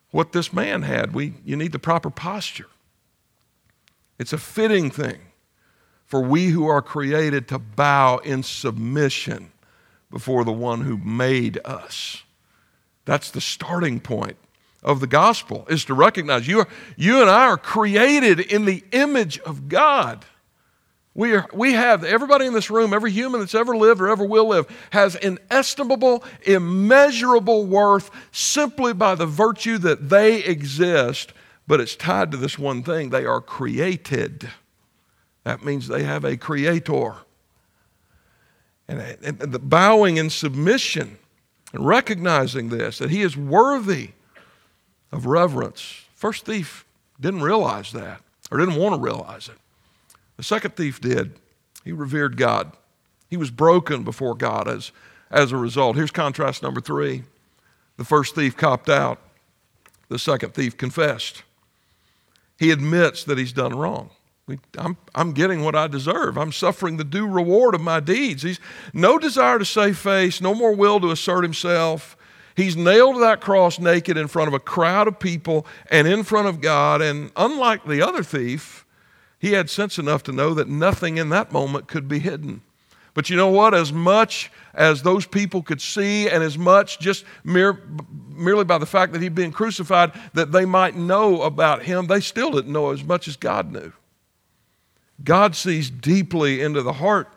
what 0.09 0.31
this 0.31 0.51
man 0.51 0.81
had. 0.81 1.13
We, 1.13 1.35
you 1.45 1.55
need 1.55 1.73
the 1.73 1.79
proper 1.79 2.09
posture. 2.09 2.67
It's 4.17 4.33
a 4.33 4.37
fitting 4.37 4.89
thing 4.89 5.19
for 6.15 6.21
we 6.21 6.45
who 6.45 6.65
are 6.65 6.81
created 6.81 7.45
to 7.45 7.59
bow 7.59 8.19
in 8.19 8.41
submission 8.41 9.51
before 10.09 10.45
the 10.45 10.51
one 10.53 10.79
who 10.79 10.95
made 10.95 11.59
us. 11.65 12.23
That's 13.03 13.31
the 13.31 13.41
starting 13.41 13.99
point 13.99 14.37
of 14.81 15.01
the 15.01 15.07
gospel 15.07 15.67
is 15.69 15.83
to 15.83 15.93
recognize 15.93 16.47
you, 16.47 16.59
are, 16.59 16.69
you 16.95 17.19
and 17.19 17.29
I 17.29 17.47
are 17.47 17.57
created 17.57 18.39
in 18.39 18.63
the 18.63 18.81
image 18.93 19.39
of 19.39 19.67
God. 19.67 20.23
We, 21.13 21.33
are, 21.33 21.49
we 21.51 21.73
have, 21.73 22.05
everybody 22.05 22.45
in 22.45 22.53
this 22.53 22.69
room, 22.69 22.93
every 22.93 23.11
human 23.11 23.41
that's 23.41 23.53
ever 23.53 23.75
lived 23.75 23.99
or 23.99 24.07
ever 24.07 24.23
will 24.23 24.47
live, 24.47 24.67
has 24.91 25.15
inestimable, 25.15 26.23
immeasurable 26.43 27.65
worth 27.65 28.09
simply 28.31 28.93
by 28.93 29.15
the 29.15 29.25
virtue 29.25 29.77
that 29.79 30.07
they 30.07 30.41
exist, 30.45 31.33
but 31.67 31.81
it's 31.81 31.97
tied 31.97 32.31
to 32.31 32.37
this 32.37 32.57
one 32.57 32.83
thing 32.83 33.09
they 33.09 33.25
are 33.25 33.41
created. 33.41 34.49
That 35.45 35.63
means 35.63 35.87
they 35.87 36.03
have 36.03 36.25
a 36.25 36.35
creator. 36.35 37.13
And, 38.87 38.99
and 39.23 39.39
the 39.39 39.59
bowing 39.59 40.17
in 40.17 40.29
submission 40.29 41.17
and 41.71 41.85
recognizing 41.85 42.69
this, 42.69 42.97
that 42.97 43.11
he 43.11 43.21
is 43.21 43.37
worthy 43.37 44.09
of 45.11 45.25
reverence. 45.25 46.01
First 46.15 46.45
thief 46.45 46.85
didn't 47.19 47.41
realize 47.41 47.91
that 47.93 48.21
or 48.51 48.57
didn't 48.57 48.75
want 48.75 48.95
to 48.95 49.01
realize 49.01 49.47
it. 49.47 49.55
The 50.37 50.43
second 50.43 50.75
thief 50.75 50.99
did. 50.99 51.39
He 51.83 51.91
revered 51.91 52.37
God. 52.37 52.71
He 53.29 53.37
was 53.37 53.51
broken 53.51 54.03
before 54.03 54.35
God 54.35 54.67
as, 54.67 54.91
as 55.29 55.51
a 55.51 55.57
result. 55.57 55.95
Here's 55.95 56.11
contrast 56.11 56.63
number 56.63 56.81
three. 56.81 57.23
The 57.97 58.03
first 58.03 58.35
thief 58.35 58.57
copped 58.57 58.89
out, 58.89 59.19
the 60.09 60.19
second 60.19 60.53
thief 60.53 60.75
confessed. 60.75 61.43
He 62.57 62.71
admits 62.71 63.23
that 63.23 63.37
he's 63.37 63.53
done 63.53 63.75
wrong. 63.75 64.09
I'm, 64.77 64.97
I'm 65.15 65.31
getting 65.31 65.63
what 65.63 65.75
I 65.75 65.87
deserve. 65.87 66.37
I'm 66.37 66.51
suffering 66.51 66.97
the 66.97 67.03
due 67.03 67.27
reward 67.27 67.73
of 67.73 67.81
my 67.81 67.99
deeds. 67.99 68.43
He's 68.43 68.59
no 68.93 69.17
desire 69.17 69.57
to 69.57 69.65
save 69.65 69.97
face, 69.97 70.39
no 70.39 70.53
more 70.53 70.75
will 70.75 70.99
to 70.99 71.11
assert 71.11 71.43
himself. 71.43 72.15
He's 72.55 72.77
nailed 72.77 73.15
to 73.15 73.21
that 73.21 73.41
cross 73.41 73.79
naked 73.79 74.17
in 74.17 74.27
front 74.27 74.47
of 74.47 74.53
a 74.53 74.59
crowd 74.59 75.07
of 75.07 75.19
people 75.19 75.65
and 75.89 76.07
in 76.07 76.23
front 76.23 76.47
of 76.47 76.61
God. 76.61 77.01
And 77.01 77.31
unlike 77.35 77.85
the 77.85 78.01
other 78.01 78.23
thief, 78.23 78.85
he 79.39 79.53
had 79.53 79.69
sense 79.69 79.97
enough 79.97 80.23
to 80.23 80.31
know 80.31 80.53
that 80.53 80.69
nothing 80.69 81.17
in 81.17 81.29
that 81.29 81.51
moment 81.51 81.87
could 81.87 82.07
be 82.07 82.19
hidden. 82.19 82.61
But 83.13 83.29
you 83.29 83.35
know 83.35 83.49
what? 83.49 83.73
As 83.73 83.91
much 83.91 84.51
as 84.73 85.01
those 85.01 85.25
people 85.25 85.63
could 85.63 85.81
see, 85.81 86.29
and 86.29 86.43
as 86.43 86.57
much 86.57 86.99
just 86.99 87.25
mere, 87.43 87.81
merely 88.29 88.65
by 88.65 88.77
the 88.77 88.85
fact 88.85 89.13
that 89.13 89.21
he'd 89.21 89.35
been 89.35 89.53
crucified, 89.53 90.11
that 90.33 90.51
they 90.51 90.65
might 90.65 90.95
know 90.95 91.41
about 91.41 91.83
him, 91.83 92.07
they 92.07 92.19
still 92.19 92.51
didn't 92.51 92.71
know 92.71 92.91
as 92.91 93.03
much 93.03 93.27
as 93.27 93.37
God 93.37 93.71
knew. 93.71 93.91
God 95.23 95.55
sees 95.55 95.89
deeply 95.89 96.61
into 96.61 96.81
the 96.81 96.93
heart. 96.93 97.29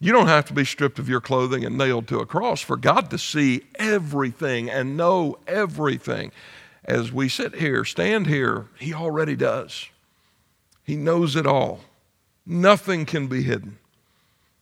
You 0.00 0.12
don't 0.12 0.28
have 0.28 0.44
to 0.46 0.52
be 0.52 0.64
stripped 0.64 0.98
of 0.98 1.08
your 1.08 1.20
clothing 1.20 1.64
and 1.64 1.76
nailed 1.76 2.06
to 2.08 2.20
a 2.20 2.26
cross 2.26 2.60
for 2.60 2.76
God 2.76 3.10
to 3.10 3.18
see 3.18 3.62
everything 3.76 4.70
and 4.70 4.96
know 4.96 5.38
everything. 5.46 6.30
As 6.84 7.12
we 7.12 7.28
sit 7.28 7.56
here, 7.56 7.84
stand 7.84 8.26
here, 8.26 8.68
He 8.78 8.94
already 8.94 9.36
does. 9.36 9.88
He 10.84 10.96
knows 10.96 11.36
it 11.36 11.46
all. 11.46 11.80
Nothing 12.46 13.04
can 13.04 13.26
be 13.26 13.42
hidden. 13.42 13.78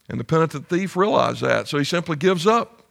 And 0.08 0.18
the 0.18 0.24
penitent 0.24 0.68
thief 0.68 0.96
realized 0.96 1.40
that, 1.42 1.68
so 1.68 1.78
he 1.78 1.84
simply 1.84 2.16
gives 2.16 2.46
up. 2.46 2.82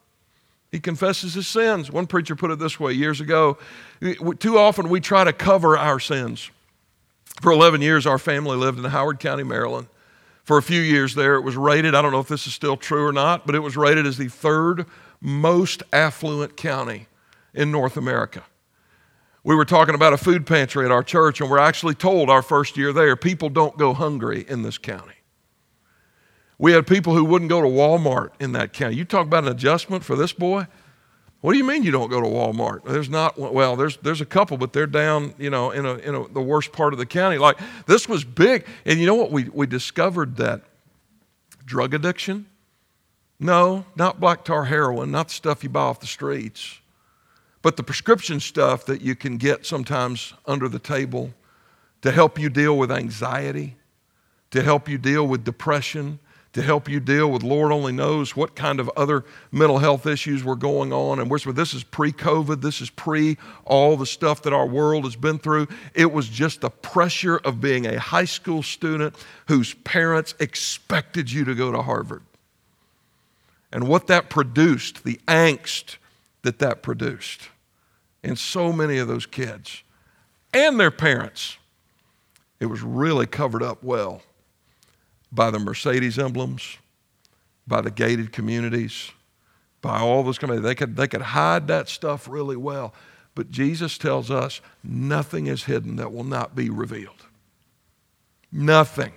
He 0.72 0.80
confesses 0.80 1.34
his 1.34 1.48
sins. 1.48 1.92
One 1.92 2.08
preacher 2.08 2.36
put 2.36 2.52
it 2.52 2.60
this 2.60 2.80
way 2.80 2.94
years 2.94 3.22
ago 3.22 3.58
too 4.40 4.58
often 4.58 4.90
we 4.90 5.00
try 5.00 5.24
to 5.24 5.34
cover 5.34 5.78
our 5.78 6.00
sins. 6.00 6.52
For 7.42 7.52
11 7.52 7.82
years, 7.82 8.06
our 8.06 8.18
family 8.18 8.58
lived 8.58 8.80
in 8.80 8.86
Howard 8.86 9.20
County, 9.20 9.44
Maryland. 9.44 9.88
For 10.44 10.58
a 10.58 10.64
few 10.64 10.82
years 10.82 11.16
there, 11.16 11.36
it 11.36 11.42
was 11.42 11.58
rated, 11.58 11.96
I 11.96 12.02
don't 12.02 12.12
know 12.12 12.20
if 12.20 12.28
this 12.28 12.48
is 12.48 12.54
still 12.54 12.78
true 12.78 13.06
or 13.06 13.12
not, 13.12 13.46
but 13.46 13.56
it 13.56 13.60
was 13.60 13.76
rated 13.76 14.06
as 14.06 14.18
the 14.18 14.28
third 14.28 14.86
most 15.20 15.82
affluent 15.92 16.56
county 16.56 17.08
in 17.54 17.72
North 17.72 17.98
America. 17.98 18.44
We 19.44 19.56
were 19.56 19.66
talking 19.66 19.96
about 19.96 20.14
a 20.14 20.18
food 20.18 20.46
pantry 20.46 20.86
at 20.86 20.92
our 20.92 21.04
church, 21.04 21.42
and 21.42 21.50
we're 21.50 21.60
actually 21.60 21.96
told 21.96 22.30
our 22.30 22.42
first 22.42 22.78
year 22.78 22.94
there 22.94 23.16
people 23.16 23.50
don't 23.50 23.78
go 23.78 23.94
hungry 23.94 24.46
in 24.48 24.62
this 24.62 24.78
county. 24.78 25.14
We 26.58 26.72
had 26.72 26.88
people 26.88 27.16
who 27.16 27.26
wouldn't 27.26 27.50
go 27.50 27.62
to 27.62 27.68
Walmart 27.68 28.30
in 28.40 28.54
that 28.54 28.72
county. 28.72 28.96
You 28.96 29.06
talk 29.06 29.28
about 29.28 29.44
an 29.44 29.52
adjustment 29.52 30.04
for 30.04 30.16
this 30.16 30.32
boy. 30.32 30.68
What 31.46 31.52
do 31.52 31.60
you 31.60 31.64
mean 31.64 31.84
you 31.84 31.92
don't 31.92 32.10
go 32.10 32.20
to 32.20 32.26
Walmart? 32.26 32.86
There's 32.86 33.08
not 33.08 33.38
well, 33.38 33.76
there's 33.76 33.98
there's 33.98 34.20
a 34.20 34.26
couple, 34.26 34.58
but 34.58 34.74
they're 34.74 34.88
down, 34.88 35.36
you 35.38 35.52
know, 35.52 35.70
in 35.70 35.86
a 35.86 35.94
in 35.98 36.16
a, 36.16 36.28
the 36.28 36.42
worst 36.42 36.72
part 36.72 36.92
of 36.92 36.98
the 36.98 37.06
county. 37.06 37.38
Like 37.38 37.60
this 37.86 38.10
was 38.10 38.24
big, 38.24 38.66
and 38.84 39.00
you 39.00 39.06
know 39.06 39.14
what? 39.14 39.32
We 39.32 39.44
we 39.44 39.68
discovered 39.68 40.38
that 40.38 40.64
drug 41.64 41.94
addiction. 41.94 42.48
No, 43.40 43.86
not 43.96 44.20
black 44.20 44.44
tar 44.44 44.66
heroin, 44.66 45.12
not 45.12 45.28
the 45.28 45.36
stuff 45.36 45.64
you 45.64 45.70
buy 45.70 45.82
off 45.82 46.00
the 46.00 46.08
streets, 46.08 46.80
but 47.62 47.78
the 47.78 47.84
prescription 47.84 48.40
stuff 48.40 48.88
that 48.88 49.02
you 49.02 49.16
can 49.16 49.38
get 49.38 49.68
sometimes 49.68 50.34
under 50.48 50.68
the 50.68 50.80
table 50.80 51.32
to 52.02 52.10
help 52.12 52.40
you 52.40 52.50
deal 52.50 52.76
with 52.76 52.92
anxiety, 52.92 53.78
to 54.50 54.64
help 54.64 54.90
you 54.90 54.98
deal 54.98 55.28
with 55.28 55.44
depression, 55.44 56.18
to 56.56 56.62
help 56.62 56.88
you 56.88 57.02
deal 57.02 57.30
with 57.30 57.44
Lord 57.44 57.74
only 57.74 57.92
knows 57.92 58.34
what 58.34 58.56
kind 58.56 58.80
of 58.80 58.90
other 58.96 59.26
mental 59.52 59.80
health 59.80 60.06
issues 60.06 60.42
were 60.42 60.56
going 60.56 60.94
on. 60.94 61.20
And 61.20 61.30
we're, 61.30 61.38
this 61.52 61.74
is 61.74 61.84
pre 61.84 62.14
COVID, 62.14 62.62
this 62.62 62.80
is 62.80 62.90
pre 62.90 63.38
all 63.66 63.98
the 63.98 64.06
stuff 64.06 64.42
that 64.44 64.54
our 64.54 64.66
world 64.66 65.04
has 65.04 65.18
been 65.18 65.38
through. 65.38 65.68
It 65.94 66.14
was 66.14 66.30
just 66.30 66.62
the 66.62 66.70
pressure 66.70 67.36
of 67.36 67.60
being 67.60 67.86
a 67.86 68.00
high 68.00 68.24
school 68.24 68.64
student 68.64 69.18
whose 69.50 69.74
parents 69.74 70.34
expected 70.40 71.30
you 71.30 71.44
to 71.44 71.56
go 71.56 71.74
to 71.74 71.82
Harvard. 71.82 72.24
And 73.74 73.90
what 73.90 74.08
that 74.08 74.30
produced, 74.30 75.04
the 75.04 75.20
angst 75.28 75.98
that 76.44 76.60
that 76.60 76.82
produced 76.82 77.50
in 78.24 78.38
so 78.38 78.72
many 78.72 78.98
of 78.98 79.10
those 79.10 79.26
kids 79.26 79.84
and 80.54 80.80
their 80.80 80.90
parents, 80.90 81.58
it 82.62 82.68
was 82.68 82.82
really 82.82 83.26
covered 83.26 83.62
up 83.62 83.84
well 83.84 84.22
by 85.32 85.52
the 85.52 85.60
Mercedes 85.60 86.18
emblems, 86.20 86.78
by 87.68 87.82
the 87.82 87.92
gated 87.92 88.32
communities, 88.32 89.12
by 89.82 90.00
all 90.00 90.24
those 90.24 90.38
communities. 90.38 90.66
They 90.66 90.76
could, 90.76 90.96
they 90.96 91.08
could 91.08 91.22
hide 91.22 91.68
that 91.68 91.90
stuff 91.90 92.28
really 92.28 92.56
well. 92.56 92.94
But 93.36 93.52
Jesus 93.52 93.98
tells 93.98 94.32
us 94.32 94.62
nothing 94.84 95.48
is 95.48 95.66
hidden 95.66 95.98
that 95.98 96.12
will 96.12 96.24
not 96.24 96.56
be 96.56 96.70
revealed. 96.70 97.26
Nothing 98.52 99.12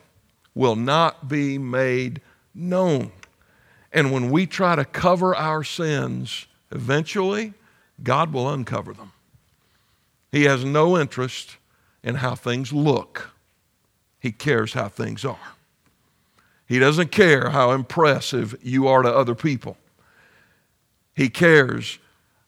will 0.55 0.77
not 0.77 1.29
be 1.29 1.57
made 1.57 2.21
known. 2.53 3.13
And 3.93 4.13
when 4.13 4.31
we 4.31 4.47
try 4.47 4.75
to 4.77 4.85
cover 4.85 5.35
our 5.35 5.63
sins, 5.63 6.47
eventually 6.73 7.55
God 8.03 8.33
will 8.33 8.51
uncover 8.51 8.93
them. 8.93 9.13
He 10.31 10.45
has 10.45 10.65
no 10.65 10.99
interest 10.99 11.57
in 12.03 12.17
how 12.17 12.35
things 12.35 12.73
look, 12.73 13.31
He 14.21 14.33
cares 14.33 14.73
how 14.73 14.89
things 14.89 15.25
are. 15.25 15.39
He 16.69 16.79
doesn't 16.79 17.11
care 17.11 17.51
how 17.51 17.73
impressive 17.73 18.55
you 18.63 18.87
are 18.87 19.03
to 19.03 19.09
other 19.13 19.35
people. 19.35 19.79
He 21.15 21.31
cares 21.31 21.99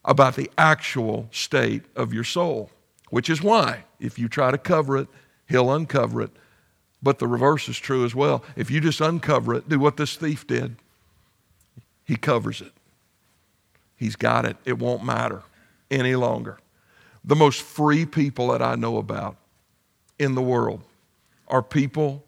about 0.05 0.35
the 0.35 0.49
actual 0.57 1.27
state 1.31 1.83
of 1.95 2.13
your 2.13 2.23
soul, 2.23 2.69
which 3.09 3.29
is 3.29 3.41
why, 3.41 3.85
if 3.99 4.19
you 4.19 4.29
try 4.29 4.51
to 4.51 4.57
cover 4.57 4.97
it, 4.97 5.07
He'll 5.49 5.73
uncover 5.73 6.21
it. 6.21 6.31
But 7.03 7.19
the 7.19 7.27
reverse 7.27 7.67
is 7.67 7.77
true 7.77 8.05
as 8.05 8.13
well. 8.13 8.43
If 8.55 8.69
you 8.69 8.79
just 8.79 9.01
uncover 9.01 9.55
it, 9.55 9.67
do 9.67 9.79
what 9.79 9.97
this 9.97 10.15
thief 10.15 10.45
did, 10.45 10.75
he 12.05 12.15
covers 12.15 12.61
it. 12.61 12.71
He's 13.95 14.15
got 14.15 14.45
it. 14.45 14.57
It 14.65 14.77
won't 14.79 15.03
matter 15.03 15.43
any 15.89 16.15
longer. 16.15 16.59
The 17.23 17.35
most 17.35 17.61
free 17.61 18.05
people 18.05 18.49
that 18.49 18.61
I 18.61 18.75
know 18.75 18.97
about 18.97 19.35
in 20.19 20.35
the 20.35 20.41
world 20.41 20.81
are 21.47 21.61
people 21.61 22.23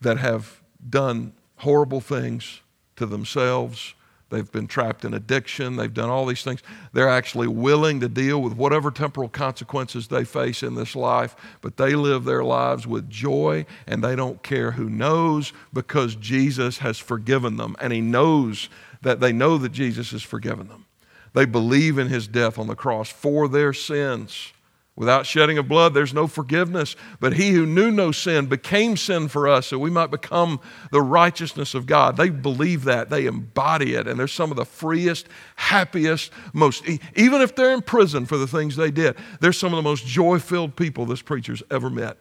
that 0.00 0.18
have 0.18 0.61
done 0.88 1.32
horrible 1.56 2.00
things 2.00 2.60
to 2.96 3.06
themselves. 3.06 3.94
They've 4.30 4.50
been 4.50 4.66
trapped 4.66 5.04
in 5.04 5.12
addiction. 5.12 5.76
They've 5.76 5.92
done 5.92 6.08
all 6.08 6.24
these 6.24 6.42
things. 6.42 6.62
They're 6.94 7.08
actually 7.08 7.48
willing 7.48 8.00
to 8.00 8.08
deal 8.08 8.40
with 8.40 8.54
whatever 8.54 8.90
temporal 8.90 9.28
consequences 9.28 10.08
they 10.08 10.24
face 10.24 10.62
in 10.62 10.74
this 10.74 10.96
life, 10.96 11.36
but 11.60 11.76
they 11.76 11.94
live 11.94 12.24
their 12.24 12.42
lives 12.42 12.86
with 12.86 13.10
joy 13.10 13.66
and 13.86 14.02
they 14.02 14.16
don't 14.16 14.42
care 14.42 14.70
who 14.70 14.88
knows 14.88 15.52
because 15.74 16.16
Jesus 16.16 16.78
has 16.78 16.98
forgiven 16.98 17.58
them 17.58 17.76
and 17.78 17.92
He 17.92 18.00
knows 18.00 18.70
that 19.02 19.20
they 19.20 19.32
know 19.32 19.58
that 19.58 19.72
Jesus 19.72 20.12
has 20.12 20.22
forgiven 20.22 20.68
them. 20.68 20.86
They 21.34 21.44
believe 21.44 21.98
in 21.98 22.08
His 22.08 22.26
death 22.26 22.58
on 22.58 22.68
the 22.68 22.74
cross 22.74 23.10
for 23.10 23.48
their 23.48 23.74
sins. 23.74 24.54
Without 24.94 25.24
shedding 25.24 25.56
of 25.56 25.68
blood, 25.68 25.94
there's 25.94 26.12
no 26.12 26.26
forgiveness. 26.26 26.96
But 27.18 27.32
he 27.32 27.52
who 27.52 27.64
knew 27.64 27.90
no 27.90 28.12
sin 28.12 28.46
became 28.46 28.96
sin 28.98 29.28
for 29.28 29.48
us 29.48 29.68
so 29.68 29.78
we 29.78 29.90
might 29.90 30.10
become 30.10 30.60
the 30.90 31.00
righteousness 31.00 31.74
of 31.74 31.86
God. 31.86 32.18
They 32.18 32.28
believe 32.28 32.84
that, 32.84 33.08
they 33.08 33.26
embody 33.26 33.94
it, 33.94 34.06
and 34.06 34.20
they're 34.20 34.28
some 34.28 34.50
of 34.50 34.58
the 34.58 34.66
freest, 34.66 35.28
happiest, 35.56 36.30
most, 36.52 36.84
even 37.16 37.40
if 37.40 37.54
they're 37.56 37.72
in 37.72 37.80
prison 37.80 38.26
for 38.26 38.36
the 38.36 38.46
things 38.46 38.76
they 38.76 38.90
did, 38.90 39.16
they're 39.40 39.52
some 39.52 39.72
of 39.72 39.78
the 39.78 39.82
most 39.82 40.06
joy 40.06 40.38
filled 40.38 40.76
people 40.76 41.06
this 41.06 41.22
preacher's 41.22 41.62
ever 41.70 41.88
met. 41.88 42.18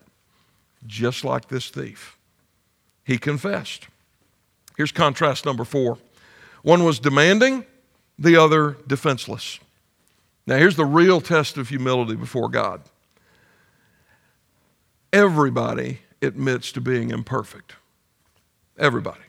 Just 0.88 1.26
like 1.26 1.50
this 1.50 1.70
thief. 1.70 2.18
He 3.04 3.18
confessed. 3.18 3.88
Here's 4.78 4.92
contrast 4.92 5.46
number 5.46 5.66
four 5.66 5.98
one 6.64 6.84
was 6.84 7.00
demanding, 7.00 7.66
the 8.18 8.38
other 8.38 8.78
defenseless. 8.88 9.60
Now, 10.52 10.58
here's 10.58 10.76
the 10.76 10.84
real 10.84 11.22
test 11.22 11.56
of 11.56 11.70
humility 11.70 12.18
before 12.18 12.50
God. 12.50 12.82
Everybody 15.14 16.00
admits 16.22 16.74
to 16.74 16.82
being 16.82 17.10
imperfect. 17.10 17.78
Everybody. 18.78 19.22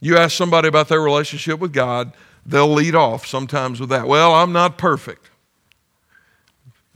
You 0.00 0.16
ask 0.16 0.36
somebody 0.36 0.66
about 0.66 0.88
their 0.88 1.00
relationship 1.00 1.60
with 1.60 1.72
God, 1.72 2.12
they'll 2.44 2.72
lead 2.72 2.96
off 2.96 3.24
sometimes 3.24 3.78
with 3.78 3.88
that. 3.90 4.08
Well, 4.08 4.34
I'm 4.34 4.52
not 4.52 4.76
perfect. 4.76 5.30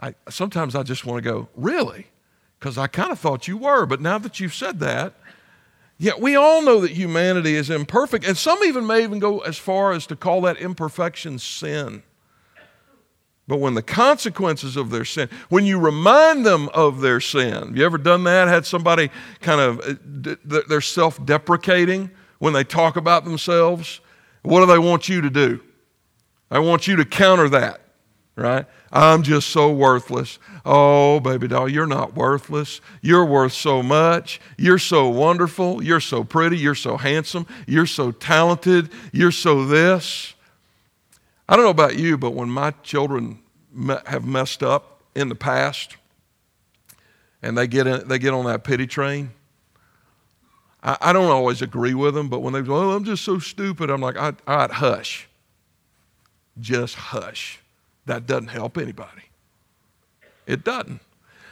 I, 0.02 0.16
sometimes 0.28 0.74
I 0.74 0.82
just 0.82 1.04
want 1.06 1.22
to 1.22 1.30
go, 1.30 1.48
really? 1.54 2.08
Because 2.58 2.78
I 2.78 2.88
kind 2.88 3.12
of 3.12 3.20
thought 3.20 3.46
you 3.46 3.56
were, 3.56 3.86
but 3.86 4.00
now 4.00 4.18
that 4.18 4.40
you've 4.40 4.54
said 4.54 4.80
that, 4.80 5.14
yeah, 5.98 6.14
we 6.18 6.34
all 6.34 6.62
know 6.62 6.80
that 6.80 6.90
humanity 6.90 7.54
is 7.54 7.70
imperfect, 7.70 8.26
and 8.26 8.36
some 8.36 8.58
even 8.64 8.88
may 8.88 9.04
even 9.04 9.20
go 9.20 9.38
as 9.38 9.56
far 9.56 9.92
as 9.92 10.04
to 10.08 10.16
call 10.16 10.40
that 10.40 10.56
imperfection 10.56 11.38
sin. 11.38 12.02
But 13.48 13.60
when 13.60 13.72
the 13.72 13.82
consequences 13.82 14.76
of 14.76 14.90
their 14.90 15.06
sin, 15.06 15.30
when 15.48 15.64
you 15.64 15.80
remind 15.80 16.44
them 16.44 16.68
of 16.74 17.00
their 17.00 17.18
sin, 17.18 17.52
have 17.52 17.76
you 17.76 17.84
ever 17.84 17.96
done 17.96 18.24
that? 18.24 18.46
Had 18.46 18.66
somebody 18.66 19.10
kind 19.40 19.60
of, 19.60 19.80
uh, 19.80 20.36
they're 20.44 20.82
self 20.82 21.24
deprecating 21.24 22.10
when 22.38 22.52
they 22.52 22.62
talk 22.62 22.96
about 22.96 23.24
themselves? 23.24 24.00
What 24.42 24.60
do 24.60 24.66
they 24.66 24.78
want 24.78 25.08
you 25.08 25.22
to 25.22 25.30
do? 25.30 25.60
I 26.50 26.58
want 26.58 26.86
you 26.86 26.96
to 26.96 27.06
counter 27.06 27.48
that, 27.48 27.80
right? 28.36 28.66
I'm 28.92 29.22
just 29.22 29.48
so 29.48 29.72
worthless. 29.72 30.38
Oh, 30.64 31.18
baby 31.20 31.48
doll, 31.48 31.68
you're 31.68 31.86
not 31.86 32.14
worthless. 32.14 32.82
You're 33.00 33.24
worth 33.24 33.54
so 33.54 33.82
much. 33.82 34.40
You're 34.58 34.78
so 34.78 35.08
wonderful. 35.08 35.82
You're 35.82 36.00
so 36.00 36.22
pretty. 36.22 36.58
You're 36.58 36.74
so 36.74 36.98
handsome. 36.98 37.46
You're 37.66 37.86
so 37.86 38.12
talented. 38.12 38.90
You're 39.12 39.32
so 39.32 39.64
this. 39.64 40.34
I 41.48 41.56
don't 41.56 41.64
know 41.64 41.70
about 41.70 41.96
you, 41.96 42.18
but 42.18 42.34
when 42.34 42.50
my 42.50 42.72
children 42.82 43.40
have 44.06 44.24
messed 44.24 44.62
up 44.62 45.02
in 45.14 45.28
the 45.28 45.34
past 45.34 45.96
and 47.42 47.56
they 47.56 47.66
get, 47.66 47.86
in, 47.86 48.06
they 48.06 48.18
get 48.18 48.34
on 48.34 48.44
that 48.46 48.64
pity 48.64 48.86
train, 48.86 49.30
I, 50.82 50.96
I 51.00 51.12
don't 51.12 51.30
always 51.30 51.62
agree 51.62 51.94
with 51.94 52.14
them, 52.14 52.28
but 52.28 52.40
when 52.40 52.52
they 52.52 52.62
go, 52.62 52.76
oh, 52.76 52.90
I'm 52.90 53.04
just 53.04 53.24
so 53.24 53.38
stupid, 53.38 53.88
I'm 53.90 54.00
like, 54.00 54.20
all 54.20 54.32
right, 54.46 54.70
hush. 54.70 55.28
Just 56.60 56.96
hush. 56.96 57.60
That 58.06 58.26
doesn't 58.26 58.48
help 58.48 58.76
anybody. 58.76 59.22
It 60.46 60.64
doesn't. 60.64 61.00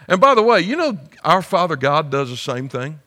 And 0.08 0.20
by 0.20 0.34
the 0.34 0.42
way, 0.42 0.60
you 0.60 0.76
know, 0.76 0.98
our 1.24 1.42
Father 1.42 1.76
God 1.76 2.10
does 2.10 2.30
the 2.30 2.36
same 2.36 2.68
thing. 2.68 3.00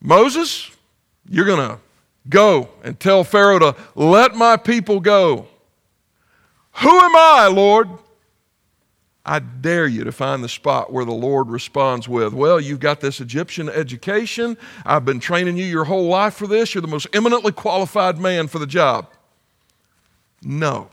Moses, 0.00 0.70
you're 1.28 1.46
going 1.46 1.68
to 1.68 1.78
Go 2.28 2.68
and 2.84 2.98
tell 2.98 3.24
Pharaoh 3.24 3.58
to 3.58 3.76
let 3.94 4.34
my 4.34 4.56
people 4.56 5.00
go. 5.00 5.46
Who 6.74 6.88
am 6.88 7.16
I, 7.16 7.48
Lord? 7.52 7.88
I 9.24 9.38
dare 9.38 9.86
you 9.86 10.04
to 10.04 10.12
find 10.12 10.42
the 10.42 10.48
spot 10.48 10.92
where 10.92 11.04
the 11.04 11.12
Lord 11.12 11.50
responds 11.50 12.08
with, 12.08 12.32
Well, 12.32 12.60
you've 12.60 12.80
got 12.80 13.00
this 13.00 13.20
Egyptian 13.20 13.68
education. 13.68 14.56
I've 14.84 15.04
been 15.04 15.20
training 15.20 15.56
you 15.56 15.64
your 15.64 15.84
whole 15.84 16.08
life 16.08 16.34
for 16.34 16.46
this. 16.46 16.74
You're 16.74 16.82
the 16.82 16.88
most 16.88 17.06
eminently 17.12 17.52
qualified 17.52 18.18
man 18.18 18.48
for 18.48 18.58
the 18.58 18.66
job. 18.66 19.08
No. 20.42 20.88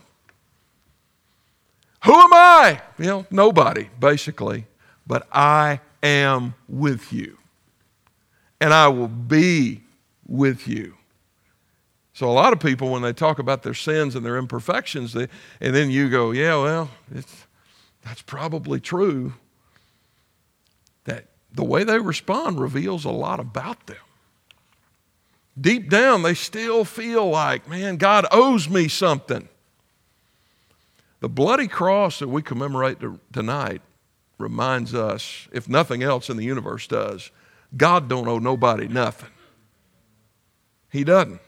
Who 2.04 2.14
am 2.14 2.32
I? 2.32 2.82
You 2.98 3.06
know, 3.06 3.26
nobody, 3.30 3.88
basically. 3.98 4.66
But 5.06 5.26
I 5.32 5.80
am 6.02 6.54
with 6.68 7.12
you. 7.12 7.38
And 8.60 8.74
I 8.74 8.88
will 8.88 9.08
be 9.08 9.80
with 10.26 10.68
you. 10.68 10.97
So 12.18 12.28
a 12.28 12.32
lot 12.32 12.52
of 12.52 12.58
people, 12.58 12.90
when 12.90 13.02
they 13.02 13.12
talk 13.12 13.38
about 13.38 13.62
their 13.62 13.74
sins 13.74 14.16
and 14.16 14.26
their 14.26 14.38
imperfections, 14.38 15.12
they, 15.12 15.28
and 15.60 15.72
then 15.72 15.88
you 15.88 16.10
go, 16.10 16.32
yeah, 16.32 16.60
well, 16.60 16.90
that's 17.12 18.22
probably 18.22 18.80
true. 18.80 19.34
That 21.04 21.26
the 21.52 21.62
way 21.62 21.84
they 21.84 22.00
respond 22.00 22.58
reveals 22.58 23.04
a 23.04 23.12
lot 23.12 23.38
about 23.38 23.86
them. 23.86 23.98
Deep 25.60 25.88
down, 25.88 26.22
they 26.22 26.34
still 26.34 26.84
feel 26.84 27.30
like, 27.30 27.68
man, 27.68 27.98
God 27.98 28.26
owes 28.32 28.68
me 28.68 28.88
something. 28.88 29.48
The 31.20 31.28
bloody 31.28 31.68
cross 31.68 32.18
that 32.18 32.26
we 32.26 32.42
commemorate 32.42 32.98
tonight 33.32 33.80
reminds 34.38 34.92
us, 34.92 35.46
if 35.52 35.68
nothing 35.68 36.02
else 36.02 36.28
in 36.28 36.36
the 36.36 36.44
universe 36.44 36.88
does, 36.88 37.30
God 37.76 38.08
don't 38.08 38.26
owe 38.26 38.40
nobody 38.40 38.88
nothing. 38.88 39.30
He 40.90 41.04
doesn't. 41.04 41.42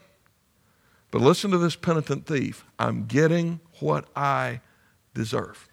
But 1.11 1.21
listen 1.21 1.51
to 1.51 1.57
this 1.57 1.75
penitent 1.75 2.25
thief. 2.25 2.65
I'm 2.79 3.05
getting 3.05 3.59
what 3.79 4.07
I 4.15 4.61
deserve. 5.13 5.67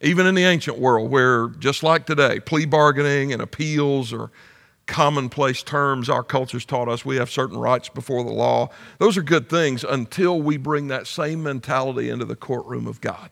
Even 0.00 0.26
in 0.26 0.34
the 0.34 0.44
ancient 0.44 0.78
world, 0.78 1.10
where 1.10 1.48
just 1.48 1.82
like 1.82 2.06
today, 2.06 2.40
plea 2.40 2.64
bargaining 2.64 3.32
and 3.32 3.42
appeals 3.42 4.12
are 4.12 4.30
commonplace 4.86 5.62
terms 5.62 6.08
our 6.08 6.24
culture's 6.24 6.64
taught 6.64 6.88
us, 6.88 7.04
we 7.04 7.16
have 7.16 7.30
certain 7.30 7.58
rights 7.58 7.90
before 7.90 8.24
the 8.24 8.32
law. 8.32 8.70
Those 8.98 9.18
are 9.18 9.22
good 9.22 9.50
things 9.50 9.84
until 9.84 10.40
we 10.40 10.56
bring 10.56 10.88
that 10.88 11.06
same 11.06 11.42
mentality 11.42 12.08
into 12.08 12.24
the 12.24 12.36
courtroom 12.36 12.86
of 12.86 13.00
God. 13.00 13.30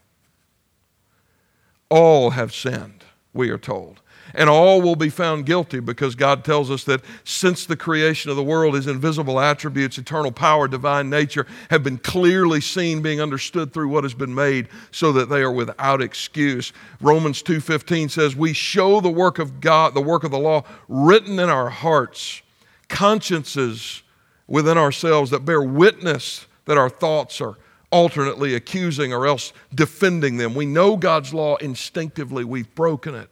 All 1.89 2.31
have 2.31 2.53
sinned, 2.53 3.05
we 3.33 3.49
are 3.49 3.59
told 3.59 4.03
and 4.35 4.49
all 4.49 4.81
will 4.83 4.97
be 4.97 5.09
found 5.09 5.47
guilty 5.47 5.81
because 5.81 6.15
God 6.15 6.45
tells 6.45 6.71
us 6.71 6.85
that 6.85 7.03
since 7.25 7.67
the 7.67 7.77
creation 7.77 8.31
of 8.31 8.37
the 8.37 8.43
world, 8.43 8.75
his 8.75 8.87
invisible 8.87 9.41
attributes, 9.41 9.99
eternal 9.99 10.33
power, 10.33 10.69
divine 10.69 11.11
nature, 11.11 11.47
have 11.71 11.83
been 11.83 11.99
clearly 11.99 12.61
seen, 12.61 13.03
being 13.03 13.21
understood 13.21 13.73
through 13.73 13.89
what 13.89 14.05
has 14.05 14.15
been 14.15 14.35
made, 14.35 14.69
so 14.91 15.13
that 15.13 15.29
they 15.29 15.41
are 15.43 15.53
without 15.53 16.03
excuse. 16.03 16.73
Romans 17.01 17.43
2:15 17.43 18.09
says, 18.09 18.37
"We 18.37 18.53
show 18.53 19.01
the 19.01 19.11
work 19.11 19.39
of 19.39 19.61
God, 19.61 19.95
the 19.95 20.01
work 20.01 20.25
of 20.25 20.31
the 20.31 20.39
law 20.39 20.65
written 20.89 21.39
in 21.39 21.49
our 21.49 21.71
hearts, 21.71 22.43
consciences 22.89 24.03
within 24.47 24.79
ourselves 24.79 25.31
that 25.31 25.45
bear 25.45 25.63
witness 25.63 26.47
that 26.67 26.79
our 26.79 26.89
thoughts 26.89 27.41
are 27.41 27.57
alternately 27.91 28.55
accusing 28.55 29.13
or 29.13 29.27
else 29.27 29.53
defending 29.75 30.37
them. 30.37 30.55
We 30.55 30.67
know 30.67 30.97
God's 30.97 31.33
law 31.33 31.57
instinctively, 31.57 32.45
we've 32.45 32.73
broken 32.75 33.15
it. 33.15 33.29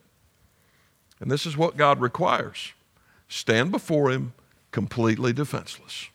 And 1.25 1.31
this 1.31 1.47
is 1.47 1.57
what 1.57 1.79
God 1.79 2.03
requires 2.03 2.75
stand 3.29 3.73
before 3.73 4.11
Him 4.11 4.35
completely 4.73 5.33
defenseless. 5.33 6.11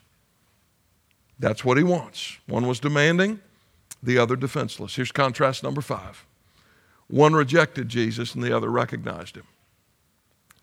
That's 1.39 1.65
what 1.65 1.77
He 1.77 1.83
wants. 1.83 2.37
One 2.45 2.67
was 2.67 2.79
demanding, 2.79 3.39
the 4.03 4.19
other 4.19 4.35
defenseless. 4.35 4.97
Here's 4.97 5.11
contrast 5.11 5.63
number 5.63 5.81
five 5.81 6.27
one 7.07 7.33
rejected 7.33 7.89
Jesus, 7.89 8.35
and 8.35 8.43
the 8.43 8.55
other 8.55 8.69
recognized 8.69 9.35
Him. 9.35 9.47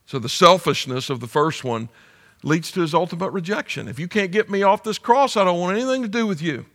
So 0.07 0.21
the 0.21 0.29
selfishness 0.29 1.11
of 1.11 1.19
the 1.19 1.27
first 1.27 1.65
one 1.65 1.89
leads 2.45 2.71
to 2.71 2.83
his 2.83 2.95
ultimate 2.95 3.31
rejection. 3.31 3.89
If 3.89 3.99
you 3.99 4.07
can't 4.07 4.31
get 4.31 4.49
me 4.49 4.63
off 4.63 4.85
this 4.85 4.99
cross, 4.99 5.37
I 5.37 5.43
don't 5.43 5.59
want 5.59 5.77
anything 5.77 6.03
to 6.03 6.09
do 6.09 6.25
with 6.25 6.41
you. 6.41 6.67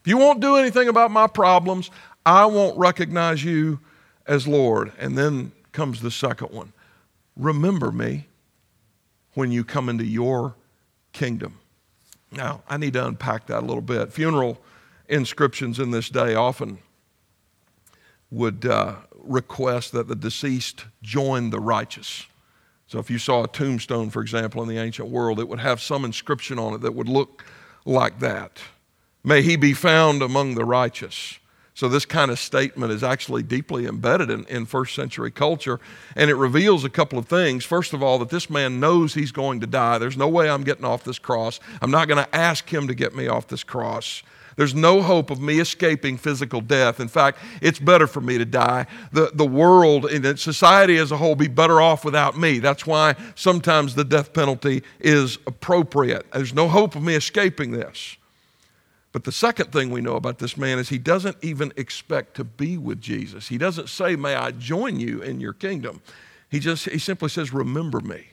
If 0.00 0.08
you 0.08 0.16
won't 0.16 0.40
do 0.40 0.56
anything 0.56 0.88
about 0.88 1.12
my 1.12 1.28
problems, 1.28 1.92
I 2.26 2.46
won't 2.46 2.76
recognize 2.76 3.44
you 3.44 3.78
as 4.26 4.48
Lord. 4.48 4.90
And 4.98 5.16
then 5.16 5.52
comes 5.74 6.00
the 6.00 6.10
second 6.10 6.50
one 6.50 6.72
remember 7.36 7.90
me 7.90 8.28
when 9.34 9.50
you 9.50 9.64
come 9.64 9.88
into 9.88 10.04
your 10.04 10.54
kingdom. 11.12 11.58
Now, 12.30 12.62
I 12.68 12.76
need 12.76 12.94
to 12.94 13.06
unpack 13.06 13.46
that 13.48 13.60
a 13.60 13.66
little 13.66 13.82
bit. 13.82 14.12
Funeral 14.12 14.60
inscriptions 15.08 15.78
in 15.78 15.90
this 15.90 16.08
day 16.08 16.34
often 16.34 16.78
would 18.30 18.64
uh, 18.64 18.96
request 19.12 19.92
that 19.92 20.08
the 20.08 20.14
deceased 20.14 20.86
join 21.02 21.50
the 21.50 21.60
righteous. 21.60 22.26
So, 22.86 22.98
if 22.98 23.10
you 23.10 23.18
saw 23.18 23.44
a 23.44 23.48
tombstone, 23.48 24.10
for 24.10 24.20
example, 24.20 24.62
in 24.62 24.68
the 24.68 24.78
ancient 24.78 25.08
world, 25.08 25.40
it 25.40 25.48
would 25.48 25.60
have 25.60 25.80
some 25.80 26.04
inscription 26.04 26.58
on 26.58 26.74
it 26.74 26.80
that 26.82 26.94
would 26.94 27.08
look 27.08 27.44
like 27.84 28.20
that. 28.20 28.60
May 29.22 29.42
he 29.42 29.56
be 29.56 29.72
found 29.72 30.22
among 30.22 30.54
the 30.54 30.64
righteous. 30.64 31.38
So, 31.76 31.88
this 31.88 32.06
kind 32.06 32.30
of 32.30 32.38
statement 32.38 32.92
is 32.92 33.02
actually 33.02 33.42
deeply 33.42 33.86
embedded 33.86 34.30
in, 34.30 34.44
in 34.44 34.64
first 34.64 34.94
century 34.94 35.32
culture, 35.32 35.80
and 36.14 36.30
it 36.30 36.36
reveals 36.36 36.84
a 36.84 36.88
couple 36.88 37.18
of 37.18 37.26
things. 37.26 37.64
First 37.64 37.92
of 37.92 38.00
all, 38.00 38.20
that 38.20 38.28
this 38.28 38.48
man 38.48 38.78
knows 38.78 39.14
he's 39.14 39.32
going 39.32 39.58
to 39.60 39.66
die. 39.66 39.98
There's 39.98 40.16
no 40.16 40.28
way 40.28 40.48
I'm 40.48 40.62
getting 40.62 40.84
off 40.84 41.02
this 41.02 41.18
cross. 41.18 41.58
I'm 41.82 41.90
not 41.90 42.06
going 42.06 42.24
to 42.24 42.36
ask 42.36 42.72
him 42.72 42.86
to 42.86 42.94
get 42.94 43.16
me 43.16 43.26
off 43.26 43.48
this 43.48 43.64
cross. 43.64 44.22
There's 44.56 44.74
no 44.74 45.02
hope 45.02 45.30
of 45.30 45.40
me 45.40 45.58
escaping 45.58 46.16
physical 46.16 46.60
death. 46.60 47.00
In 47.00 47.08
fact, 47.08 47.38
it's 47.60 47.78
better 47.78 48.06
for 48.06 48.20
me 48.20 48.38
to 48.38 48.44
die. 48.44 48.86
The, 49.12 49.32
the 49.34 49.46
world 49.46 50.06
and 50.06 50.38
society 50.38 50.96
as 50.98 51.10
a 51.10 51.16
whole 51.16 51.34
be 51.34 51.48
better 51.48 51.80
off 51.80 52.04
without 52.04 52.38
me. 52.38 52.60
That's 52.60 52.86
why 52.86 53.16
sometimes 53.34 53.94
the 53.94 54.04
death 54.04 54.32
penalty 54.32 54.82
is 55.00 55.38
appropriate. 55.46 56.30
There's 56.32 56.54
no 56.54 56.68
hope 56.68 56.94
of 56.94 57.02
me 57.02 57.14
escaping 57.14 57.72
this. 57.72 58.16
But 59.14 59.22
the 59.22 59.30
second 59.30 59.70
thing 59.70 59.90
we 59.90 60.00
know 60.00 60.16
about 60.16 60.40
this 60.40 60.56
man 60.56 60.80
is 60.80 60.88
he 60.88 60.98
doesn't 60.98 61.36
even 61.40 61.72
expect 61.76 62.34
to 62.34 62.42
be 62.42 62.76
with 62.76 63.00
Jesus. 63.00 63.46
He 63.46 63.58
doesn't 63.58 63.88
say, 63.88 64.16
May 64.16 64.34
I 64.34 64.50
join 64.50 64.98
you 64.98 65.22
in 65.22 65.40
your 65.40 65.52
kingdom. 65.52 66.02
He 66.50 66.58
just 66.58 66.86
he 66.86 66.98
simply 66.98 67.28
says, 67.28 67.52
Remember 67.52 68.00
me. 68.00 68.30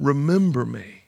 Remember 0.00 0.64
me. 0.64 1.02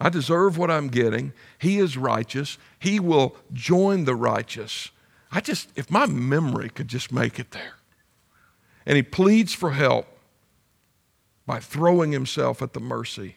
I 0.00 0.08
deserve 0.08 0.56
what 0.56 0.70
I'm 0.70 0.88
getting. 0.88 1.34
He 1.58 1.78
is 1.78 1.98
righteous. 1.98 2.56
He 2.78 2.98
will 2.98 3.36
join 3.52 4.06
the 4.06 4.14
righteous. 4.14 4.90
I 5.30 5.40
just, 5.42 5.68
if 5.76 5.90
my 5.90 6.06
memory 6.06 6.70
could 6.70 6.88
just 6.88 7.12
make 7.12 7.38
it 7.38 7.50
there. 7.50 7.74
And 8.86 8.96
he 8.96 9.02
pleads 9.02 9.52
for 9.52 9.72
help 9.72 10.06
by 11.44 11.60
throwing 11.60 12.12
himself 12.12 12.62
at 12.62 12.72
the 12.72 12.80
mercy 12.80 13.36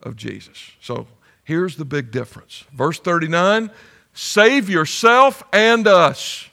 of 0.00 0.14
Jesus. 0.14 0.70
So 0.80 1.08
Here's 1.48 1.76
the 1.76 1.86
big 1.86 2.10
difference. 2.10 2.64
Verse 2.74 3.00
39 3.00 3.70
save 4.12 4.68
yourself 4.68 5.42
and 5.50 5.88
us. 5.88 6.46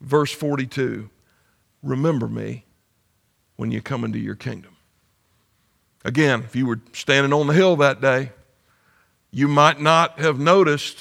Verse 0.00 0.30
42 0.30 1.10
remember 1.82 2.28
me 2.28 2.64
when 3.56 3.72
you 3.72 3.82
come 3.82 4.04
into 4.04 4.20
your 4.20 4.36
kingdom. 4.36 4.76
Again, 6.04 6.44
if 6.44 6.54
you 6.54 6.64
were 6.64 6.78
standing 6.92 7.32
on 7.32 7.48
the 7.48 7.54
hill 7.54 7.74
that 7.74 8.00
day, 8.00 8.30
you 9.32 9.48
might 9.48 9.80
not 9.80 10.20
have 10.20 10.38
noticed 10.38 10.98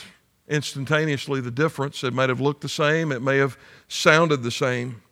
instantaneously 0.48 1.40
the 1.40 1.52
difference. 1.52 2.04
It 2.04 2.16
might 2.16 2.30
have 2.30 2.42
looked 2.42 2.62
the 2.62 2.70
same, 2.70 3.12
it 3.12 3.22
may 3.22 3.38
have 3.38 3.60
sounded 3.90 4.42
the 4.42 4.50
same. 4.50 5.04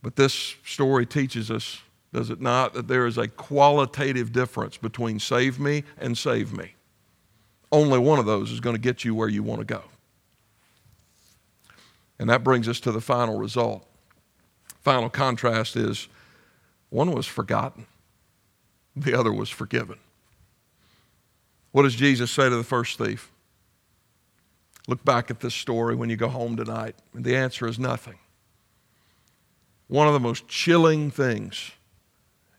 But 0.00 0.16
this 0.16 0.54
story 0.64 1.04
teaches 1.04 1.50
us 1.50 1.82
does 2.14 2.30
it 2.30 2.40
not, 2.40 2.74
that 2.74 2.86
there 2.86 3.06
is 3.06 3.18
a 3.18 3.26
qualitative 3.26 4.30
difference 4.30 4.76
between 4.76 5.18
save 5.18 5.58
me 5.58 5.82
and 5.98 6.16
save 6.16 6.52
me? 6.52 6.76
Only 7.72 7.98
one 7.98 8.20
of 8.20 8.24
those 8.24 8.52
is 8.52 8.60
going 8.60 8.76
to 8.76 8.80
get 8.80 9.04
you 9.04 9.16
where 9.16 9.28
you 9.28 9.42
want 9.42 9.60
to 9.60 9.64
go. 9.64 9.82
And 12.20 12.30
that 12.30 12.44
brings 12.44 12.68
us 12.68 12.78
to 12.80 12.92
the 12.92 13.00
final 13.00 13.36
result. 13.36 13.84
Final 14.82 15.10
contrast 15.10 15.74
is 15.74 16.06
one 16.88 17.10
was 17.10 17.26
forgotten, 17.26 17.86
the 18.94 19.18
other 19.18 19.32
was 19.32 19.50
forgiven. 19.50 19.98
What 21.72 21.82
does 21.82 21.96
Jesus 21.96 22.30
say 22.30 22.48
to 22.48 22.56
the 22.56 22.62
first 22.62 22.96
thief? 22.96 23.32
Look 24.86 25.04
back 25.04 25.32
at 25.32 25.40
this 25.40 25.54
story 25.54 25.96
when 25.96 26.10
you 26.10 26.16
go 26.16 26.28
home 26.28 26.56
tonight. 26.56 26.94
And 27.12 27.24
the 27.24 27.34
answer 27.34 27.66
is 27.66 27.76
nothing. 27.76 28.20
One 29.88 30.06
of 30.06 30.12
the 30.12 30.20
most 30.20 30.46
chilling 30.46 31.10
things 31.10 31.72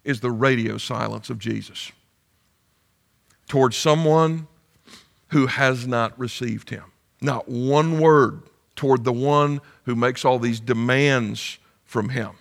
is 0.05 0.21
the 0.21 0.31
radio 0.31 0.77
silence 0.77 1.29
of 1.29 1.39
Jesus 1.39 1.91
towards 3.47 3.75
someone 3.75 4.47
who 5.29 5.47
has 5.47 5.87
not 5.87 6.17
received 6.17 6.69
him. 6.69 6.83
Not 7.21 7.49
one 7.49 7.99
word 7.99 8.43
toward 8.75 9.03
the 9.03 9.13
one 9.13 9.61
who 9.83 9.95
makes 9.95 10.23
all 10.23 10.39
these 10.39 10.59
demands 10.59 11.57
from 11.83 12.09
him. 12.09 12.31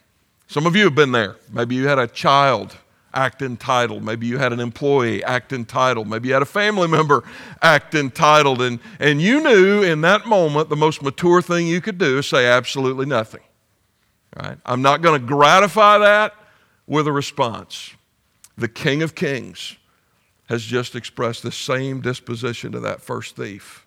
Some 0.47 0.67
of 0.67 0.77
you 0.77 0.85
have 0.85 0.95
been 0.95 1.13
there. 1.13 1.37
Maybe 1.53 1.75
you 1.75 1.89
had 1.89 1.99
a 1.99 2.07
child 2.07 2.77
act 3.15 3.43
entitled. 3.43 4.03
Maybe 4.03 4.27
you 4.27 4.39
had 4.39 4.53
an 4.53 4.61
employee 4.61 5.23
act 5.25 5.53
entitled. 5.53 6.09
Maybe 6.09 6.29
you 6.29 6.35
had 6.35 6.43
a 6.43 6.47
family 6.47 6.89
member 6.89 7.25
act 7.63 7.95
entitled. 7.95 8.61
And, 8.61 8.81
and 8.99 9.23
you 9.23 9.43
knew 9.43 9.83
in 9.83 10.01
that 10.03 10.27
moment 10.27 10.69
the 10.69 10.77
most 10.77 11.03
mature 11.03 11.41
thing 11.41 11.67
you 11.67 11.81
could 11.81 11.99
do 11.99 12.19
is 12.19 12.27
say 12.27 12.47
absolutely 12.47 13.07
nothing. 13.07 13.43
Right? 14.37 14.59
I'm 14.67 14.83
not 14.83 15.01
going 15.01 15.21
to 15.21 15.27
gratify 15.27 15.99
that 15.99 16.35
with 16.87 17.07
a 17.07 17.13
response. 17.13 17.95
The 18.57 18.69
King 18.69 19.03
of 19.03 19.15
Kings 19.15 19.77
has 20.49 20.65
just 20.65 20.95
expressed 20.95 21.43
the 21.43 21.53
same 21.53 22.01
disposition 22.01 22.73
to 22.73 22.81
that 22.81 23.01
first 23.01 23.37
thief. 23.37 23.87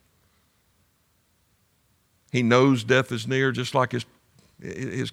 He 2.31 2.43
knows 2.43 2.83
death 2.83 3.11
is 3.11 3.27
near, 3.27 3.51
just 3.51 3.73
like 3.73 3.93
his, 3.93 4.05
his 4.61 5.11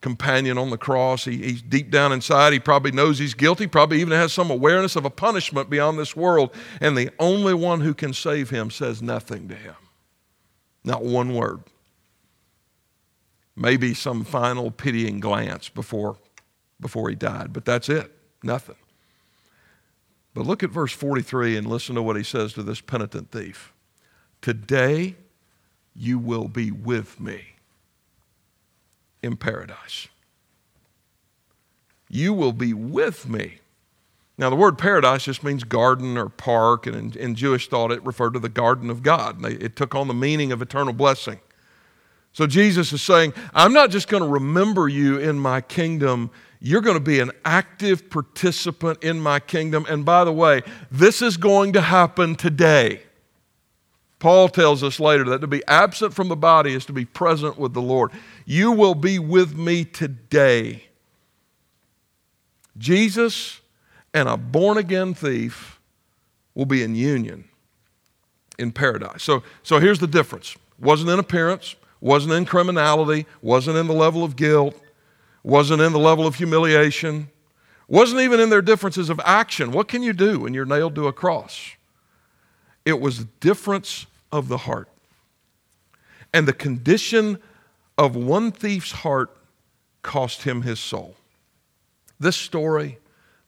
companion 0.00 0.58
on 0.58 0.70
the 0.70 0.78
cross. 0.78 1.24
He, 1.24 1.36
he's 1.38 1.62
deep 1.62 1.90
down 1.90 2.12
inside. 2.12 2.52
He 2.52 2.58
probably 2.58 2.90
knows 2.90 3.18
he's 3.18 3.34
guilty, 3.34 3.66
probably 3.66 4.00
even 4.00 4.12
has 4.12 4.32
some 4.32 4.50
awareness 4.50 4.96
of 4.96 5.04
a 5.04 5.10
punishment 5.10 5.70
beyond 5.70 5.98
this 5.98 6.16
world. 6.16 6.50
And 6.80 6.96
the 6.96 7.10
only 7.18 7.54
one 7.54 7.80
who 7.80 7.94
can 7.94 8.12
save 8.12 8.50
him 8.50 8.70
says 8.70 9.00
nothing 9.00 9.48
to 9.48 9.54
him. 9.54 9.76
Not 10.84 11.04
one 11.04 11.34
word. 11.34 11.60
Maybe 13.54 13.94
some 13.94 14.24
final 14.24 14.70
pitying 14.70 15.20
glance 15.20 15.68
before 15.68 16.16
before 16.82 17.08
he 17.08 17.14
died. 17.14 17.54
But 17.54 17.64
that's 17.64 17.88
it, 17.88 18.12
nothing. 18.42 18.76
But 20.34 20.46
look 20.46 20.62
at 20.62 20.70
verse 20.70 20.92
43 20.92 21.56
and 21.56 21.66
listen 21.66 21.94
to 21.94 22.02
what 22.02 22.16
he 22.16 22.22
says 22.22 22.52
to 22.54 22.62
this 22.62 22.80
penitent 22.80 23.30
thief. 23.30 23.72
Today 24.42 25.16
you 25.94 26.18
will 26.18 26.48
be 26.48 26.70
with 26.70 27.20
me 27.20 27.54
in 29.22 29.36
paradise. 29.36 30.08
You 32.08 32.32
will 32.32 32.52
be 32.52 32.74
with 32.74 33.28
me. 33.28 33.58
Now, 34.38 34.50
the 34.50 34.56
word 34.56 34.78
paradise 34.78 35.24
just 35.24 35.44
means 35.44 35.62
garden 35.62 36.16
or 36.16 36.28
park, 36.28 36.86
and 36.86 37.14
in, 37.14 37.20
in 37.20 37.34
Jewish 37.34 37.68
thought, 37.68 37.92
it 37.92 38.04
referred 38.04 38.32
to 38.32 38.38
the 38.38 38.48
garden 38.48 38.90
of 38.90 39.02
God. 39.02 39.44
It 39.44 39.76
took 39.76 39.94
on 39.94 40.08
the 40.08 40.14
meaning 40.14 40.52
of 40.52 40.60
eternal 40.60 40.92
blessing. 40.92 41.38
So 42.32 42.46
Jesus 42.46 42.92
is 42.92 43.02
saying, 43.02 43.34
I'm 43.52 43.74
not 43.74 43.90
just 43.90 44.08
going 44.08 44.22
to 44.22 44.28
remember 44.28 44.88
you 44.88 45.18
in 45.18 45.38
my 45.38 45.60
kingdom 45.60 46.30
you're 46.64 46.80
going 46.80 46.96
to 46.96 47.00
be 47.00 47.18
an 47.18 47.32
active 47.44 48.08
participant 48.08 49.02
in 49.02 49.18
my 49.18 49.40
kingdom. 49.40 49.84
And 49.88 50.04
by 50.04 50.22
the 50.22 50.32
way, 50.32 50.62
this 50.92 51.20
is 51.20 51.36
going 51.36 51.72
to 51.72 51.80
happen 51.80 52.36
today. 52.36 53.02
Paul 54.20 54.48
tells 54.48 54.84
us 54.84 55.00
later 55.00 55.24
that 55.24 55.40
to 55.40 55.48
be 55.48 55.64
absent 55.66 56.14
from 56.14 56.28
the 56.28 56.36
body 56.36 56.72
is 56.72 56.86
to 56.86 56.92
be 56.92 57.04
present 57.04 57.58
with 57.58 57.74
the 57.74 57.82
Lord. 57.82 58.12
You 58.46 58.70
will 58.70 58.94
be 58.94 59.18
with 59.18 59.56
me 59.56 59.84
today. 59.84 60.84
Jesus 62.78 63.60
and 64.14 64.28
a 64.28 64.36
born 64.36 64.78
again 64.78 65.14
thief 65.14 65.80
will 66.54 66.66
be 66.66 66.84
in 66.84 66.94
union 66.94 67.48
in 68.56 68.70
paradise. 68.70 69.24
So, 69.24 69.42
so 69.64 69.80
here's 69.80 69.98
the 69.98 70.06
difference 70.06 70.56
wasn't 70.78 71.10
in 71.10 71.18
appearance, 71.18 71.74
wasn't 72.00 72.34
in 72.34 72.44
criminality, 72.44 73.26
wasn't 73.40 73.78
in 73.78 73.88
the 73.88 73.94
level 73.94 74.22
of 74.22 74.36
guilt, 74.36 74.80
wasn't 75.42 75.82
in 75.82 75.92
the 75.92 75.98
level 75.98 76.26
of 76.26 76.36
humiliation, 76.36 77.28
wasn't 77.88 78.20
even 78.20 78.40
in 78.40 78.50
their 78.50 78.62
differences 78.62 79.10
of 79.10 79.20
action. 79.24 79.72
What 79.72 79.88
can 79.88 80.02
you 80.02 80.12
do 80.12 80.40
when 80.40 80.54
you're 80.54 80.64
nailed 80.64 80.94
to 80.94 81.08
a 81.08 81.12
cross? 81.12 81.72
It 82.84 83.00
was 83.00 83.24
difference 83.40 84.06
of 84.30 84.48
the 84.48 84.58
heart. 84.58 84.88
And 86.32 86.48
the 86.48 86.52
condition 86.52 87.38
of 87.98 88.16
one 88.16 88.50
thief's 88.50 88.92
heart 88.92 89.30
cost 90.02 90.42
him 90.42 90.62
his 90.62 90.80
soul. 90.80 91.16
This 92.18 92.36
story, 92.36 92.98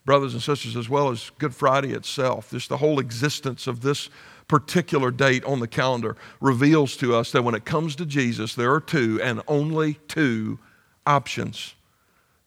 brothers 0.05 0.35
and 0.35 0.43
sisters, 0.43 0.77
as 0.77 0.89
well 0.89 1.11
as 1.11 1.31
Good 1.39 1.55
Friday 1.55 1.93
itself, 1.93 2.51
just 2.51 2.69
the 2.69 2.77
whole 2.77 2.99
existence 2.99 3.67
of 3.67 3.81
this 3.81 4.11
particular 4.47 5.11
date 5.11 5.45
on 5.45 5.61
the 5.61 5.67
calendar, 5.67 6.17
reveals 6.41 6.97
to 6.99 7.15
us 7.15 7.33
that 7.33 7.43
when 7.43 7.55
it 7.55 7.65
comes 7.65 7.97
to 7.97 8.05
Jesus, 8.05 8.55
there 8.55 8.73
are 8.75 8.81
two 8.81 9.21
and 9.23 9.41
only 9.49 9.95
two 10.07 10.59
options 11.07 11.75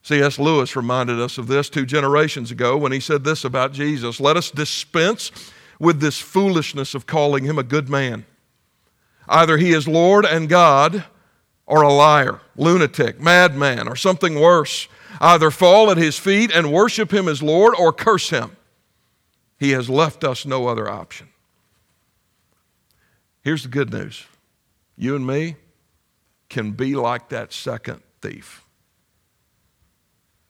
C.S. 0.04 0.40
Lewis 0.40 0.76
reminded 0.76 1.20
us 1.20 1.38
of 1.38 1.48
this 1.48 1.70
two 1.70 1.86
generations 1.86 2.52
ago 2.52 2.78
when 2.78 2.92
he 2.92 3.00
said 3.00 3.24
this 3.24 3.44
about 3.44 3.74
Jesus 3.74 4.20
Let 4.20 4.38
us 4.38 4.52
dispense 4.52 5.32
with 5.80 6.00
this 6.00 6.20
foolishness 6.20 6.96
of 6.96 7.06
calling 7.06 7.44
him 7.44 7.58
a 7.58 7.64
good 7.64 7.90
man. 7.90 8.26
Either 9.28 9.58
he 9.58 9.72
is 9.72 9.88
Lord 9.88 10.26
and 10.26 10.48
God, 10.48 11.04
or 11.66 11.82
a 11.82 11.92
liar, 11.92 12.40
lunatic, 12.56 13.20
madman, 13.20 13.88
or 13.88 13.96
something 13.96 14.40
worse. 14.40 14.88
Either 15.20 15.52
fall 15.52 15.92
at 15.92 15.98
his 15.98 16.18
feet 16.18 16.52
and 16.54 16.72
worship 16.72 17.12
him 17.12 17.28
as 17.28 17.44
Lord, 17.44 17.76
or 17.78 17.92
curse 17.92 18.30
him. 18.30 18.56
He 19.60 19.72
has 19.72 19.90
left 19.90 20.24
us 20.24 20.46
no 20.46 20.68
other 20.68 20.90
option. 20.90 21.28
Here's 23.42 23.64
the 23.64 23.70
good 23.70 23.92
news 23.92 24.26
you 24.98 25.16
and 25.16 25.26
me 25.26 25.56
can 26.50 26.72
be 26.72 26.96
like 26.96 27.30
that 27.30 27.54
second 27.54 28.02
thief. 28.22 28.67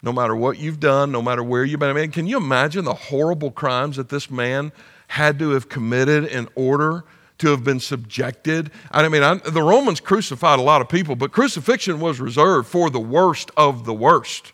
No 0.04 0.14
matter 0.14 0.36
what 0.36 0.60
you've 0.60 0.80
done, 0.80 1.12
no 1.12 1.22
matter 1.22 1.44
where 1.44 1.66
you've 1.66 1.80
been. 1.80 1.90
I 1.90 1.94
mean, 1.94 2.12
can 2.12 2.28
you 2.28 2.38
imagine 2.38 2.86
the 2.86 2.94
horrible 2.94 3.52
crimes 3.52 3.98
that 3.98 4.10
this 4.10 4.30
man 4.30 4.72
had 5.08 5.40
to 5.40 5.52
have 5.52 5.70
committed 5.70 6.26
in 6.26 6.48
order 6.56 7.04
to 7.40 7.50
have 7.50 7.64
been 7.64 7.80
subjected? 7.80 8.72
I 8.92 9.08
mean, 9.10 9.24
I, 9.24 9.36
the 9.36 9.64
Romans 9.64 10.00
crucified 10.00 10.60
a 10.60 10.62
lot 10.62 10.82
of 10.82 10.90
people, 10.90 11.16
but 11.16 11.32
crucifixion 11.32 12.00
was 12.00 12.20
reserved 12.20 12.68
for 12.68 12.90
the 12.90 13.00
worst 13.00 13.50
of 13.58 13.86
the 13.86 13.94
worst. 13.94 14.54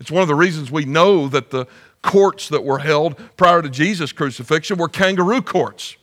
It's 0.00 0.10
one 0.10 0.22
of 0.22 0.28
the 0.28 0.34
reasons 0.34 0.70
we 0.70 0.84
know 0.84 1.28
that 1.28 1.50
the 1.50 1.66
courts 2.02 2.48
that 2.48 2.64
were 2.64 2.78
held 2.78 3.18
prior 3.36 3.60
to 3.60 3.68
Jesus' 3.68 4.12
crucifixion 4.12 4.78
were 4.78 4.88
kangaroo 4.88 5.42
courts 5.42 5.96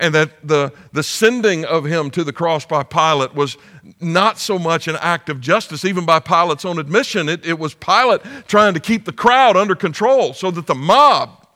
and 0.00 0.14
that 0.14 0.30
the, 0.42 0.72
the 0.92 1.02
sending 1.02 1.64
of 1.66 1.84
him 1.84 2.10
to 2.10 2.24
the 2.24 2.32
cross 2.32 2.64
by 2.64 2.82
Pilate 2.82 3.34
was 3.34 3.58
not 4.00 4.38
so 4.38 4.58
much 4.58 4.88
an 4.88 4.96
act 4.96 5.28
of 5.28 5.40
justice, 5.40 5.84
even 5.84 6.06
by 6.06 6.18
Pilate's 6.18 6.64
own 6.64 6.78
admission. 6.78 7.28
It, 7.28 7.44
it 7.44 7.58
was 7.58 7.74
Pilate 7.74 8.22
trying 8.48 8.72
to 8.74 8.80
keep 8.80 9.04
the 9.04 9.12
crowd 9.12 9.58
under 9.58 9.76
control 9.76 10.32
so 10.32 10.50
that 10.50 10.66
the 10.66 10.74
mob 10.74 11.46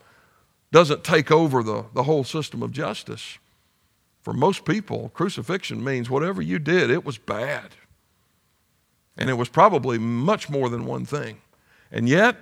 doesn't 0.71 1.03
take 1.03 1.31
over 1.31 1.63
the, 1.63 1.85
the 1.95 2.03
whole 2.03 2.23
system 2.23 2.61
of 2.61 2.71
justice. 2.71 3.39
For 4.21 4.31
most 4.31 4.63
people, 4.63 5.09
crucifixion 5.15 5.83
means 5.83 6.09
whatever 6.09 6.41
you 6.41 6.59
did, 6.59 6.91
it 6.91 7.03
was 7.03 7.17
bad. 7.17 7.71
And 9.17 9.29
it 9.29 9.33
was 9.35 9.49
probably 9.49 9.97
much 9.97 10.49
more 10.49 10.69
than 10.69 10.85
one 10.85 11.05
thing. 11.05 11.41
And 11.91 12.07
yet, 12.07 12.37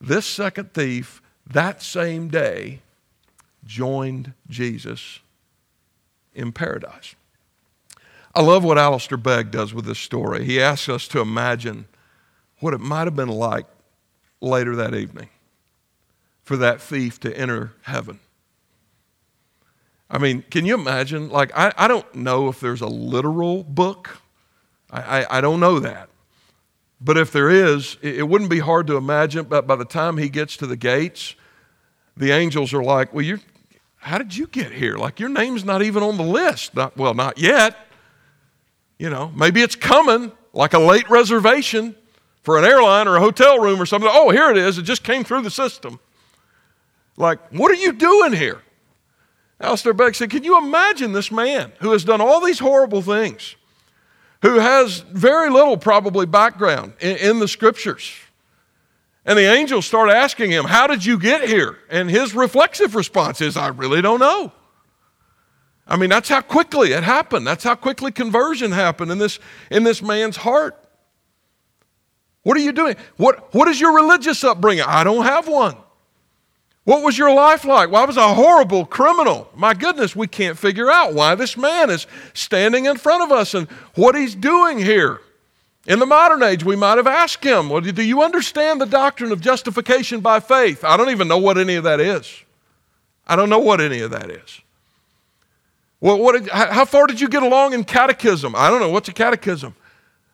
this 0.00 0.26
second 0.26 0.72
thief, 0.74 1.22
that 1.46 1.82
same 1.82 2.28
day, 2.28 2.80
joined 3.68 4.32
Jesus 4.48 5.20
in 6.34 6.50
paradise. 6.50 7.14
I 8.34 8.42
love 8.42 8.64
what 8.64 8.78
Alistair 8.78 9.18
Begg 9.18 9.50
does 9.50 9.74
with 9.74 9.84
this 9.84 9.98
story. 9.98 10.44
He 10.44 10.60
asks 10.60 10.88
us 10.88 11.06
to 11.08 11.20
imagine 11.20 11.86
what 12.60 12.74
it 12.74 12.80
might 12.80 13.06
have 13.06 13.14
been 13.14 13.28
like 13.28 13.66
later 14.40 14.74
that 14.76 14.94
evening 14.94 15.28
for 16.42 16.56
that 16.56 16.80
thief 16.80 17.20
to 17.20 17.36
enter 17.36 17.72
heaven. 17.82 18.20
I 20.10 20.18
mean, 20.18 20.42
can 20.50 20.64
you 20.64 20.74
imagine? 20.74 21.28
Like, 21.28 21.52
I, 21.54 21.72
I 21.76 21.88
don't 21.88 22.12
know 22.14 22.48
if 22.48 22.60
there's 22.60 22.80
a 22.80 22.86
literal 22.86 23.62
book, 23.62 24.18
I, 24.90 25.20
I, 25.20 25.38
I 25.38 25.40
don't 25.42 25.60
know 25.60 25.78
that. 25.80 26.08
But 27.00 27.18
if 27.18 27.30
there 27.30 27.50
is, 27.50 27.98
it, 28.00 28.20
it 28.20 28.28
wouldn't 28.28 28.50
be 28.50 28.60
hard 28.60 28.86
to 28.86 28.96
imagine, 28.96 29.44
but 29.44 29.66
by 29.66 29.76
the 29.76 29.84
time 29.84 30.16
he 30.16 30.30
gets 30.30 30.56
to 30.56 30.66
the 30.66 30.76
gates, 30.76 31.34
the 32.16 32.30
angels 32.30 32.72
are 32.72 32.82
like, 32.82 33.12
Well, 33.12 33.24
you're, 33.24 33.40
how 33.98 34.18
did 34.18 34.36
you 34.36 34.46
get 34.46 34.72
here? 34.72 34.96
Like 34.96 35.20
your 35.20 35.28
name's 35.28 35.64
not 35.64 35.82
even 35.82 36.02
on 36.02 36.16
the 36.16 36.24
list. 36.24 36.74
Not, 36.74 36.96
well, 36.96 37.14
not 37.14 37.38
yet. 37.38 37.76
You 38.98 39.10
know, 39.10 39.30
maybe 39.36 39.62
it's 39.62 39.76
coming, 39.76 40.32
like 40.52 40.74
a 40.74 40.78
late 40.78 41.08
reservation 41.08 41.94
for 42.42 42.58
an 42.58 42.64
airline 42.64 43.06
or 43.06 43.16
a 43.16 43.20
hotel 43.20 43.58
room 43.58 43.80
or 43.80 43.86
something. 43.86 44.10
Oh, 44.12 44.30
here 44.30 44.50
it 44.50 44.56
is. 44.56 44.78
It 44.78 44.82
just 44.82 45.04
came 45.04 45.24
through 45.24 45.42
the 45.42 45.50
system. 45.50 46.00
Like, 47.16 47.40
what 47.52 47.70
are 47.70 47.74
you 47.74 47.92
doing 47.92 48.32
here? 48.32 48.62
Alistair 49.60 49.92
Begg 49.92 50.14
said, 50.14 50.30
Can 50.30 50.44
you 50.44 50.56
imagine 50.58 51.12
this 51.12 51.30
man 51.30 51.72
who 51.80 51.90
has 51.90 52.04
done 52.04 52.20
all 52.20 52.40
these 52.44 52.60
horrible 52.60 53.02
things, 53.02 53.56
who 54.42 54.60
has 54.60 55.00
very 55.00 55.50
little 55.50 55.76
probably 55.76 56.26
background 56.26 56.92
in, 57.00 57.16
in 57.16 57.38
the 57.40 57.48
scriptures? 57.48 58.14
And 59.28 59.38
the 59.38 59.44
angels 59.44 59.84
start 59.84 60.08
asking 60.08 60.52
him, 60.52 60.64
How 60.64 60.86
did 60.86 61.04
you 61.04 61.18
get 61.18 61.46
here? 61.46 61.76
And 61.90 62.08
his 62.10 62.34
reflexive 62.34 62.94
response 62.94 63.42
is, 63.42 63.58
I 63.58 63.68
really 63.68 64.00
don't 64.00 64.20
know. 64.20 64.52
I 65.86 65.96
mean, 65.96 66.08
that's 66.08 66.30
how 66.30 66.40
quickly 66.40 66.92
it 66.94 67.02
happened. 67.02 67.46
That's 67.46 67.62
how 67.62 67.74
quickly 67.74 68.10
conversion 68.10 68.72
happened 68.72 69.10
in 69.10 69.18
this, 69.18 69.38
in 69.70 69.84
this 69.84 70.00
man's 70.00 70.38
heart. 70.38 70.82
What 72.42 72.56
are 72.56 72.60
you 72.60 72.72
doing? 72.72 72.96
What, 73.18 73.52
what 73.52 73.68
is 73.68 73.78
your 73.78 73.94
religious 73.94 74.42
upbringing? 74.44 74.84
I 74.86 75.04
don't 75.04 75.26
have 75.26 75.46
one. 75.46 75.76
What 76.84 77.02
was 77.04 77.18
your 77.18 77.34
life 77.34 77.66
like? 77.66 77.90
Well, 77.90 78.02
I 78.02 78.06
was 78.06 78.16
a 78.16 78.32
horrible 78.32 78.86
criminal. 78.86 79.50
My 79.54 79.74
goodness, 79.74 80.16
we 80.16 80.26
can't 80.26 80.58
figure 80.58 80.90
out 80.90 81.12
why 81.12 81.34
this 81.34 81.54
man 81.54 81.90
is 81.90 82.06
standing 82.32 82.86
in 82.86 82.96
front 82.96 83.24
of 83.24 83.30
us 83.30 83.52
and 83.52 83.68
what 83.94 84.14
he's 84.14 84.34
doing 84.34 84.78
here. 84.78 85.20
In 85.88 86.00
the 86.00 86.06
modern 86.06 86.42
age, 86.42 86.62
we 86.62 86.76
might 86.76 86.98
have 86.98 87.06
asked 87.06 87.42
him, 87.42 87.70
well, 87.70 87.80
Do 87.80 88.02
you 88.02 88.22
understand 88.22 88.78
the 88.78 88.86
doctrine 88.86 89.32
of 89.32 89.40
justification 89.40 90.20
by 90.20 90.38
faith? 90.38 90.84
I 90.84 90.98
don't 90.98 91.08
even 91.08 91.28
know 91.28 91.38
what 91.38 91.56
any 91.56 91.76
of 91.76 91.84
that 91.84 91.98
is. 91.98 92.44
I 93.26 93.36
don't 93.36 93.48
know 93.48 93.58
what 93.58 93.80
any 93.80 94.00
of 94.00 94.10
that 94.10 94.30
is. 94.30 94.60
Well, 96.00 96.18
what 96.18 96.32
did, 96.32 96.48
how 96.50 96.84
far 96.84 97.06
did 97.06 97.20
you 97.20 97.28
get 97.28 97.42
along 97.42 97.72
in 97.72 97.84
catechism? 97.84 98.54
I 98.54 98.68
don't 98.70 98.80
know. 98.80 98.90
What's 98.90 99.08
a 99.08 99.14
catechism? 99.14 99.74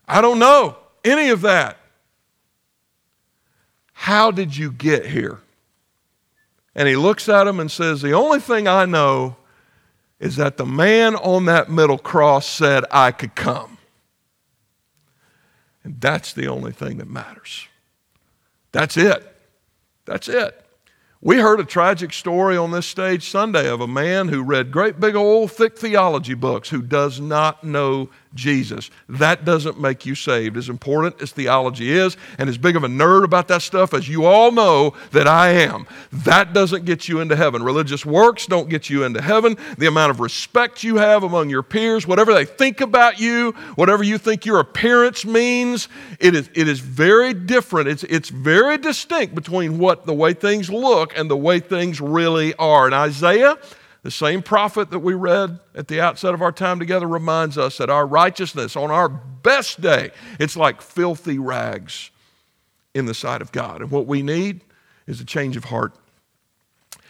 I 0.09 0.21
don't 0.21 0.41
know 0.41 0.77
any 1.05 1.31
of 1.31 1.41
that. 1.43 1.79
How 3.93 4.33
did 4.33 4.57
you 4.57 4.73
get 4.73 5.07
here? 5.07 5.39
And 6.75 6.89
he 6.89 6.97
looks 6.97 7.29
at 7.29 7.47
him 7.47 7.61
and 7.61 7.71
says, 7.71 8.03
The 8.03 8.13
only 8.13 8.41
thing 8.41 8.67
I 8.67 8.87
know 8.87 9.37
is 10.19 10.35
that 10.37 10.57
the 10.57 10.67
man 10.67 11.15
on 11.15 11.45
that 11.45 11.71
middle 11.71 11.99
cross 11.99 12.45
said 12.45 12.85
I 12.91 13.13
could 13.13 13.37
come. 13.37 13.74
And 15.85 16.01
that's 16.01 16.33
the 16.33 16.49
only 16.49 16.73
thing 16.73 16.97
that 16.97 17.09
matters. 17.09 17.69
That's 18.73 18.97
it. 18.97 19.25
That's 20.07 20.29
it. 20.29 20.61
We 21.21 21.39
heard 21.39 21.61
a 21.61 21.65
tragic 21.65 22.13
story 22.13 22.57
on 22.57 22.71
this 22.71 22.87
stage 22.87 23.31
Sunday 23.31 23.69
of 23.69 23.81
a 23.81 23.87
man 23.87 24.29
who 24.29 24.43
read 24.43 24.71
great 24.71 25.01
big 25.01 25.15
old 25.15 25.53
thick 25.53 25.79
theology 25.79 26.35
books 26.35 26.69
who 26.69 26.83
does 26.83 27.19
not 27.19 27.65
know 27.65 28.11
Jesus. 28.35 28.91
That 29.09 29.45
doesn't 29.45 29.81
make 29.81 30.05
you 30.07 30.15
saved. 30.15 30.57
As 30.57 30.69
important 30.69 31.21
as 31.23 31.33
theology 31.33 31.93
is, 31.93 32.17
and 32.39 32.49
as 32.49 32.59
big 32.59 32.77
of 32.77 32.85
a 32.85 32.89
nerd 32.89 33.25
about 33.25 33.49
that 33.49 33.63
stuff 33.63 33.95
as 33.95 34.09
you 34.09 34.25
all 34.25 34.51
know 34.53 34.95
that 35.13 35.27
I 35.27 35.51
am, 35.51 35.87
that 36.13 36.53
doesn't 36.53 36.85
get 36.85 37.09
you 37.09 37.21
into 37.21 37.37
heaven. 37.37 37.63
Religious 37.63 38.05
works 38.05 38.47
don't 38.47 38.69
get 38.69 38.91
you 38.91 39.05
into 39.05 39.21
heaven. 39.21 39.57
The 39.79 39.87
amount 39.87 40.11
of 40.11 40.21
respect 40.21 40.83
you 40.83 40.97
have 40.97 41.23
among 41.23 41.51
your 41.51 41.63
peers, 41.63 42.07
whatever 42.07 42.35
they 42.35 42.45
think 42.45 42.81
about 42.81 43.21
you, 43.21 43.53
whatever 43.77 44.03
you 44.03 44.19
think 44.19 44.45
your 44.45 44.61
appearance 44.61 45.25
means, 45.25 45.89
it 46.21 46.35
is, 46.35 46.51
it 46.55 46.69
is 46.69 46.81
very 46.81 47.35
different. 47.35 47.89
It's, 47.89 48.05
it's 48.05 48.29
very 48.29 48.79
distinct 48.79 49.35
between 49.35 49.79
what 49.79 50.07
the 50.07 50.15
way 50.15 50.35
things 50.35 50.71
look 50.71 51.17
and 51.17 51.31
the 51.31 51.37
way 51.37 51.61
things 51.61 52.01
really 52.01 52.55
are. 52.55 52.87
In 52.87 52.93
Isaiah, 52.93 53.59
the 54.05 54.11
same 54.11 54.43
prophet 54.43 54.91
that 54.91 54.99
we 54.99 55.15
read 55.15 55.59
at 55.75 55.89
the 55.89 55.99
outset 55.99 56.35
of 56.35 56.43
our 56.43 56.53
time 56.53 56.79
together 56.79 57.09
reminds 57.09 57.57
us 57.57 57.79
that 57.79 57.89
our 57.89 58.07
righteousness 58.07 58.77
on 58.77 58.91
our 58.91 59.09
best 59.09 59.81
day, 59.81 60.11
it's 60.39 60.59
like 60.59 60.83
filthy 60.83 61.39
rags 61.39 62.11
in 62.93 63.07
the 63.07 63.15
sight 63.15 63.41
of 63.41 63.51
God. 63.51 63.81
And 63.81 63.91
what 63.91 64.07
we 64.07 64.23
need 64.23 64.61
is 65.07 65.23
a 65.23 65.25
change 65.25 65.57
of 65.57 65.65
heart, 65.65 65.95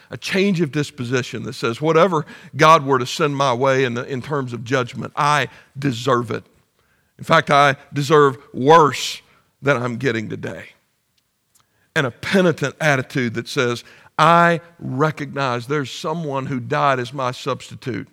a 0.09 0.15
change 0.15 0.61
of 0.61 0.71
disposition 0.71 1.43
that 1.43 1.53
says, 1.53 1.81
whatever 1.81 2.25
God 2.55 2.85
were 2.85 2.97
to 2.97 3.05
send 3.05 3.35
my 3.35 3.53
way 3.53 3.83
in, 3.83 3.95
the, 3.95 4.05
in 4.05 4.21
terms 4.21 4.53
of 4.53 4.63
judgment, 4.63 5.11
I 5.17 5.49
deserve 5.77 6.31
it. 6.31 6.45
In 7.17 7.25
fact, 7.25 7.51
I 7.51 7.75
deserve 7.91 8.37
worse 8.53 9.21
than 9.61 9.75
I'm 9.75 9.97
getting 9.97 10.29
today. 10.29 10.69
And 11.93 12.07
a 12.07 12.11
penitent 12.11 12.75
attitude 12.79 13.33
that 13.33 13.49
says, 13.49 13.83
I 14.17 14.61
recognize 14.79 15.67
there's 15.67 15.91
someone 15.91 16.45
who 16.45 16.59
died 16.59 16.99
as 16.99 17.13
my 17.13 17.31
substitute. 17.31 18.07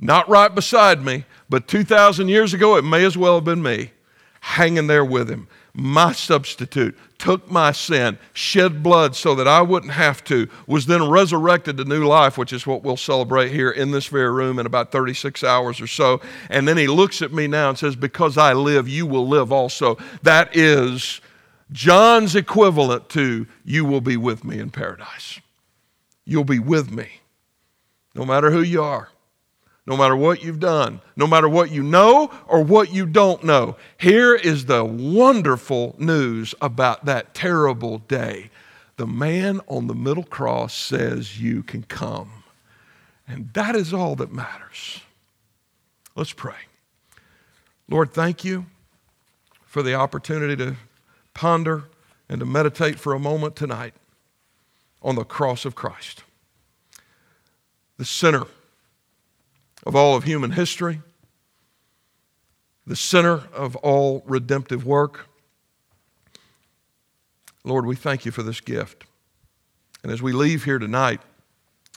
Not 0.00 0.28
right 0.28 0.52
beside 0.54 1.04
me, 1.04 1.24
but 1.48 1.68
2,000 1.68 2.28
years 2.28 2.52
ago, 2.52 2.76
it 2.76 2.82
may 2.82 3.04
as 3.04 3.16
well 3.16 3.36
have 3.36 3.44
been 3.44 3.62
me 3.62 3.92
hanging 4.40 4.86
there 4.86 5.04
with 5.04 5.30
him. 5.30 5.48
My 5.72 6.12
substitute 6.12 6.96
took 7.18 7.50
my 7.50 7.72
sin, 7.72 8.18
shed 8.34 8.82
blood 8.82 9.16
so 9.16 9.34
that 9.34 9.48
I 9.48 9.62
wouldn't 9.62 9.92
have 9.92 10.22
to, 10.24 10.48
was 10.66 10.86
then 10.86 11.08
resurrected 11.08 11.78
to 11.78 11.84
new 11.84 12.06
life, 12.06 12.36
which 12.36 12.52
is 12.52 12.66
what 12.66 12.82
we'll 12.82 12.98
celebrate 12.98 13.50
here 13.50 13.70
in 13.70 13.90
this 13.90 14.06
very 14.06 14.30
room 14.30 14.58
in 14.58 14.66
about 14.66 14.92
36 14.92 15.42
hours 15.42 15.80
or 15.80 15.86
so. 15.86 16.20
And 16.50 16.68
then 16.68 16.76
he 16.76 16.86
looks 16.86 17.22
at 17.22 17.32
me 17.32 17.46
now 17.46 17.70
and 17.70 17.78
says, 17.78 17.96
Because 17.96 18.36
I 18.36 18.52
live, 18.52 18.88
you 18.88 19.06
will 19.06 19.26
live 19.26 19.50
also. 19.50 19.96
That 20.22 20.54
is 20.54 21.20
John's 21.72 22.36
equivalent 22.36 23.08
to, 23.10 23.46
You 23.64 23.84
will 23.84 24.00
be 24.00 24.16
with 24.16 24.44
me 24.44 24.58
in 24.58 24.70
paradise. 24.70 25.40
You'll 26.24 26.44
be 26.44 26.58
with 26.58 26.90
me, 26.90 27.20
no 28.14 28.24
matter 28.24 28.50
who 28.50 28.62
you 28.62 28.82
are, 28.82 29.10
no 29.86 29.96
matter 29.96 30.16
what 30.16 30.42
you've 30.42 30.60
done, 30.60 31.00
no 31.16 31.26
matter 31.26 31.48
what 31.48 31.70
you 31.70 31.82
know 31.82 32.30
or 32.46 32.62
what 32.62 32.92
you 32.92 33.04
don't 33.06 33.44
know. 33.44 33.76
Here 33.98 34.34
is 34.34 34.64
the 34.64 34.84
wonderful 34.84 35.94
news 35.98 36.54
about 36.60 37.04
that 37.04 37.34
terrible 37.34 37.98
day. 37.98 38.50
The 38.96 39.06
man 39.06 39.60
on 39.66 39.86
the 39.86 39.94
middle 39.94 40.24
cross 40.24 40.74
says, 40.74 41.40
You 41.40 41.62
can 41.62 41.82
come. 41.82 42.44
And 43.26 43.52
that 43.54 43.74
is 43.74 43.92
all 43.92 44.16
that 44.16 44.32
matters. 44.32 45.00
Let's 46.14 46.32
pray. 46.32 46.54
Lord, 47.88 48.12
thank 48.12 48.44
you 48.44 48.66
for 49.66 49.82
the 49.82 49.94
opportunity 49.94 50.56
to 50.56 50.76
ponder 51.34 51.84
and 52.28 52.40
to 52.40 52.46
meditate 52.46 52.98
for 52.98 53.12
a 53.12 53.18
moment 53.18 53.56
tonight 53.56 53.94
on 55.02 55.16
the 55.16 55.24
cross 55.24 55.64
of 55.64 55.74
Christ, 55.74 56.22
the 57.98 58.04
center 58.04 58.44
of 59.84 59.94
all 59.94 60.16
of 60.16 60.24
human 60.24 60.52
history, 60.52 61.02
the 62.86 62.96
center 62.96 63.42
of 63.52 63.76
all 63.76 64.22
redemptive 64.26 64.86
work. 64.86 65.28
Lord, 67.64 67.86
we 67.86 67.96
thank 67.96 68.24
you 68.24 68.32
for 68.32 68.42
this 68.42 68.60
gift. 68.60 69.04
And 70.02 70.12
as 70.12 70.22
we 70.22 70.32
leave 70.32 70.64
here 70.64 70.78
tonight, 70.78 71.20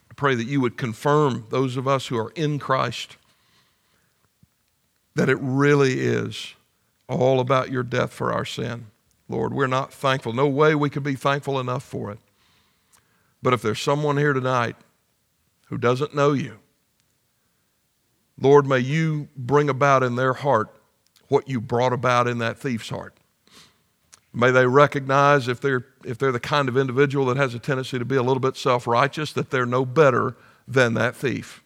I 0.10 0.14
pray 0.16 0.36
that 0.36 0.48
you 0.48 0.62
would 0.62 0.78
confirm 0.78 1.46
those 1.50 1.78
of 1.78 1.88
us 1.88 2.08
who 2.08 2.18
are 2.18 2.32
in 2.36 2.60
Christ 2.60 3.18
that 5.16 5.30
it 5.30 5.38
really 5.42 6.00
is 6.00 6.54
all 7.10 7.40
about 7.40 7.72
your 7.72 7.84
death 7.84 8.14
for 8.14 8.32
our 8.32 8.46
sin. 8.46 8.86
Lord, 9.30 9.54
we're 9.54 9.68
not 9.68 9.94
thankful. 9.94 10.34
No 10.34 10.48
way 10.48 10.76
we 10.76 10.90
could 10.90 11.04
be 11.04 11.16
thankful 11.16 11.60
enough 11.60 11.84
for 11.84 12.12
it. 12.12 12.20
But 13.42 13.54
if 13.54 13.62
there's 13.62 13.82
someone 13.82 14.18
here 14.18 14.34
tonight 14.34 14.76
who 15.68 15.78
doesn't 15.78 16.16
know 16.16 16.34
you, 16.34 16.60
Lord, 18.40 18.66
may 18.66 18.80
you 18.80 19.28
bring 19.36 19.70
about 19.70 20.04
in 20.04 20.16
their 20.16 20.34
heart 20.34 20.74
what 21.28 21.50
you 21.50 21.60
brought 21.60 21.94
about 21.94 22.28
in 22.28 22.38
that 22.38 22.58
thief's 22.58 22.90
heart. 22.90 23.14
May 24.34 24.52
they 24.52 24.68
recognize 24.68 25.48
if 25.48 25.60
they're, 25.60 25.86
if 26.06 26.18
they're 26.18 26.32
the 26.32 26.40
kind 26.40 26.70
of 26.70 26.78
individual 26.78 27.26
that 27.26 27.38
has 27.38 27.56
a 27.56 27.60
tendency 27.60 27.98
to 27.98 28.06
be 28.06 28.16
a 28.16 28.22
little 28.22 28.40
bit 28.40 28.56
self 28.56 28.86
righteous, 28.86 29.34
that 29.34 29.50
they're 29.50 29.66
no 29.66 29.86
better 29.86 30.36
than 30.68 30.94
that 30.94 31.16
thief. 31.16 31.64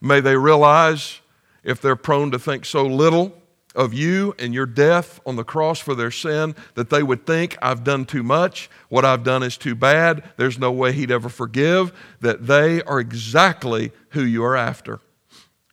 May 0.00 0.20
they 0.20 0.36
realize 0.36 1.20
if 1.62 1.80
they're 1.80 1.96
prone 1.96 2.30
to 2.30 2.38
think 2.38 2.64
so 2.64 2.86
little 2.86 3.36
of 3.74 3.92
you 3.92 4.34
and 4.38 4.54
your 4.54 4.66
death 4.66 5.20
on 5.26 5.36
the 5.36 5.44
cross 5.44 5.80
for 5.80 5.94
their 5.94 6.10
sin 6.10 6.54
that 6.74 6.90
they 6.90 7.02
would 7.02 7.26
think, 7.26 7.56
I've 7.60 7.84
done 7.84 8.04
too 8.04 8.22
much, 8.22 8.70
what 8.88 9.04
I've 9.04 9.24
done 9.24 9.42
is 9.42 9.56
too 9.56 9.74
bad, 9.74 10.22
there's 10.36 10.58
no 10.58 10.70
way 10.70 10.92
He'd 10.92 11.10
ever 11.10 11.28
forgive, 11.28 11.92
that 12.20 12.46
they 12.46 12.82
are 12.82 13.00
exactly 13.00 13.92
who 14.10 14.22
you 14.22 14.44
are 14.44 14.56
after 14.56 15.00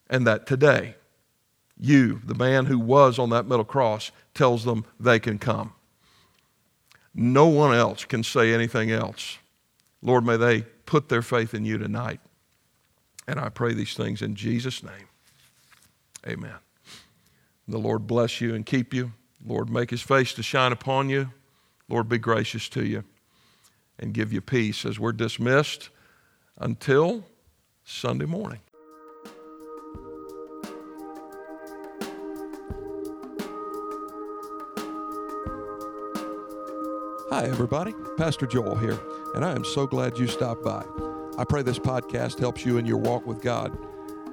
and 0.09 0.27
that 0.27 0.45
today, 0.45 0.95
you, 1.79 2.21
the 2.25 2.35
man 2.35 2.65
who 2.65 2.77
was 2.77 3.17
on 3.17 3.29
that 3.29 3.47
middle 3.47 3.65
cross, 3.65 4.11
tells 4.35 4.65
them 4.65 4.85
they 4.99 5.19
can 5.19 5.39
come. 5.39 5.73
No 7.15 7.47
one 7.47 7.75
else 7.75 8.05
can 8.05 8.23
say 8.23 8.53
anything 8.53 8.91
else. 8.91 9.37
Lord, 10.01 10.25
may 10.25 10.37
they 10.37 10.61
put 10.85 11.09
their 11.09 11.21
faith 11.21 11.53
in 11.53 11.65
you 11.65 11.77
tonight. 11.77 12.19
And 13.27 13.39
I 13.39 13.49
pray 13.49 13.73
these 13.73 13.93
things 13.93 14.21
in 14.21 14.35
Jesus' 14.35 14.83
name. 14.83 15.07
Amen. 16.27 16.55
The 17.71 17.79
Lord 17.79 18.05
bless 18.05 18.41
you 18.41 18.53
and 18.53 18.65
keep 18.65 18.93
you. 18.93 19.13
Lord, 19.45 19.69
make 19.69 19.91
his 19.91 20.01
face 20.01 20.33
to 20.33 20.43
shine 20.43 20.73
upon 20.73 21.09
you. 21.09 21.31
Lord, 21.87 22.09
be 22.09 22.17
gracious 22.17 22.67
to 22.69 22.85
you 22.85 23.05
and 23.97 24.13
give 24.13 24.33
you 24.33 24.41
peace 24.41 24.85
as 24.85 24.99
we're 24.99 25.13
dismissed 25.13 25.89
until 26.57 27.25
Sunday 27.85 28.25
morning. 28.25 28.59
Hi, 37.29 37.45
everybody. 37.45 37.93
Pastor 38.17 38.45
Joel 38.45 38.75
here, 38.75 38.99
and 39.33 39.45
I 39.45 39.53
am 39.53 39.63
so 39.63 39.87
glad 39.87 40.17
you 40.17 40.27
stopped 40.27 40.63
by. 40.65 40.83
I 41.37 41.45
pray 41.45 41.61
this 41.61 41.79
podcast 41.79 42.37
helps 42.37 42.65
you 42.65 42.77
in 42.77 42.85
your 42.85 42.97
walk 42.97 43.25
with 43.25 43.41
God. 43.41 43.77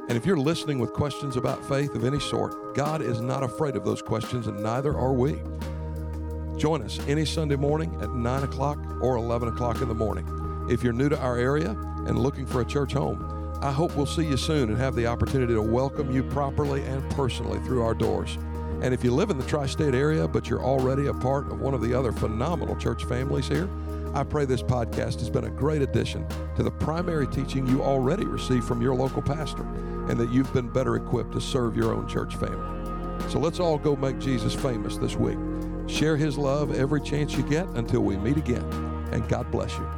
And 0.08 0.16
if 0.16 0.24
you're 0.24 0.38
listening 0.38 0.78
with 0.78 0.94
questions 0.94 1.36
about 1.36 1.62
faith 1.68 1.94
of 1.94 2.02
any 2.02 2.18
sort, 2.18 2.74
God 2.74 3.02
is 3.02 3.20
not 3.20 3.42
afraid 3.42 3.76
of 3.76 3.84
those 3.84 4.00
questions, 4.00 4.46
and 4.46 4.62
neither 4.62 4.96
are 4.96 5.12
we. 5.12 5.36
Join 6.56 6.80
us 6.80 6.98
any 7.06 7.26
Sunday 7.26 7.56
morning 7.56 7.94
at 8.00 8.14
9 8.14 8.42
o'clock 8.42 8.78
or 9.02 9.16
11 9.16 9.48
o'clock 9.48 9.82
in 9.82 9.88
the 9.88 9.94
morning. 9.94 10.26
If 10.70 10.82
you're 10.82 10.94
new 10.94 11.10
to 11.10 11.18
our 11.20 11.36
area 11.36 11.72
and 12.06 12.18
looking 12.18 12.46
for 12.46 12.62
a 12.62 12.64
church 12.64 12.94
home, 12.94 13.22
I 13.60 13.70
hope 13.70 13.94
we'll 13.96 14.06
see 14.06 14.24
you 14.24 14.38
soon 14.38 14.70
and 14.70 14.78
have 14.78 14.94
the 14.94 15.06
opportunity 15.06 15.52
to 15.52 15.60
welcome 15.60 16.10
you 16.10 16.22
properly 16.22 16.82
and 16.84 17.08
personally 17.10 17.58
through 17.66 17.82
our 17.82 17.94
doors. 17.94 18.38
And 18.80 18.94
if 18.94 19.04
you 19.04 19.12
live 19.12 19.28
in 19.28 19.36
the 19.36 19.46
tri 19.46 19.66
state 19.66 19.94
area, 19.94 20.26
but 20.26 20.48
you're 20.48 20.64
already 20.64 21.08
a 21.08 21.14
part 21.14 21.52
of 21.52 21.60
one 21.60 21.74
of 21.74 21.82
the 21.82 21.92
other 21.92 22.12
phenomenal 22.12 22.76
church 22.76 23.04
families 23.04 23.46
here, 23.46 23.68
I 24.14 24.24
pray 24.24 24.46
this 24.46 24.62
podcast 24.62 25.18
has 25.18 25.28
been 25.28 25.44
a 25.44 25.50
great 25.50 25.82
addition 25.82 26.26
to 26.56 26.62
the 26.62 26.70
primary 26.70 27.26
teaching 27.26 27.66
you 27.66 27.82
already 27.82 28.24
receive 28.24 28.64
from 28.64 28.80
your 28.80 28.94
local 28.94 29.20
pastor, 29.20 29.66
and 30.08 30.18
that 30.18 30.32
you've 30.32 30.52
been 30.52 30.68
better 30.68 30.96
equipped 30.96 31.32
to 31.32 31.40
serve 31.40 31.76
your 31.76 31.94
own 31.94 32.08
church 32.08 32.36
family. 32.36 33.30
So 33.30 33.38
let's 33.38 33.60
all 33.60 33.78
go 33.78 33.96
make 33.96 34.18
Jesus 34.18 34.54
famous 34.54 34.96
this 34.96 35.16
week. 35.16 35.38
Share 35.86 36.16
his 36.16 36.38
love 36.38 36.74
every 36.74 37.00
chance 37.00 37.34
you 37.34 37.42
get 37.42 37.66
until 37.68 38.00
we 38.00 38.16
meet 38.16 38.36
again, 38.36 38.64
and 39.12 39.28
God 39.28 39.50
bless 39.50 39.76
you. 39.76 39.97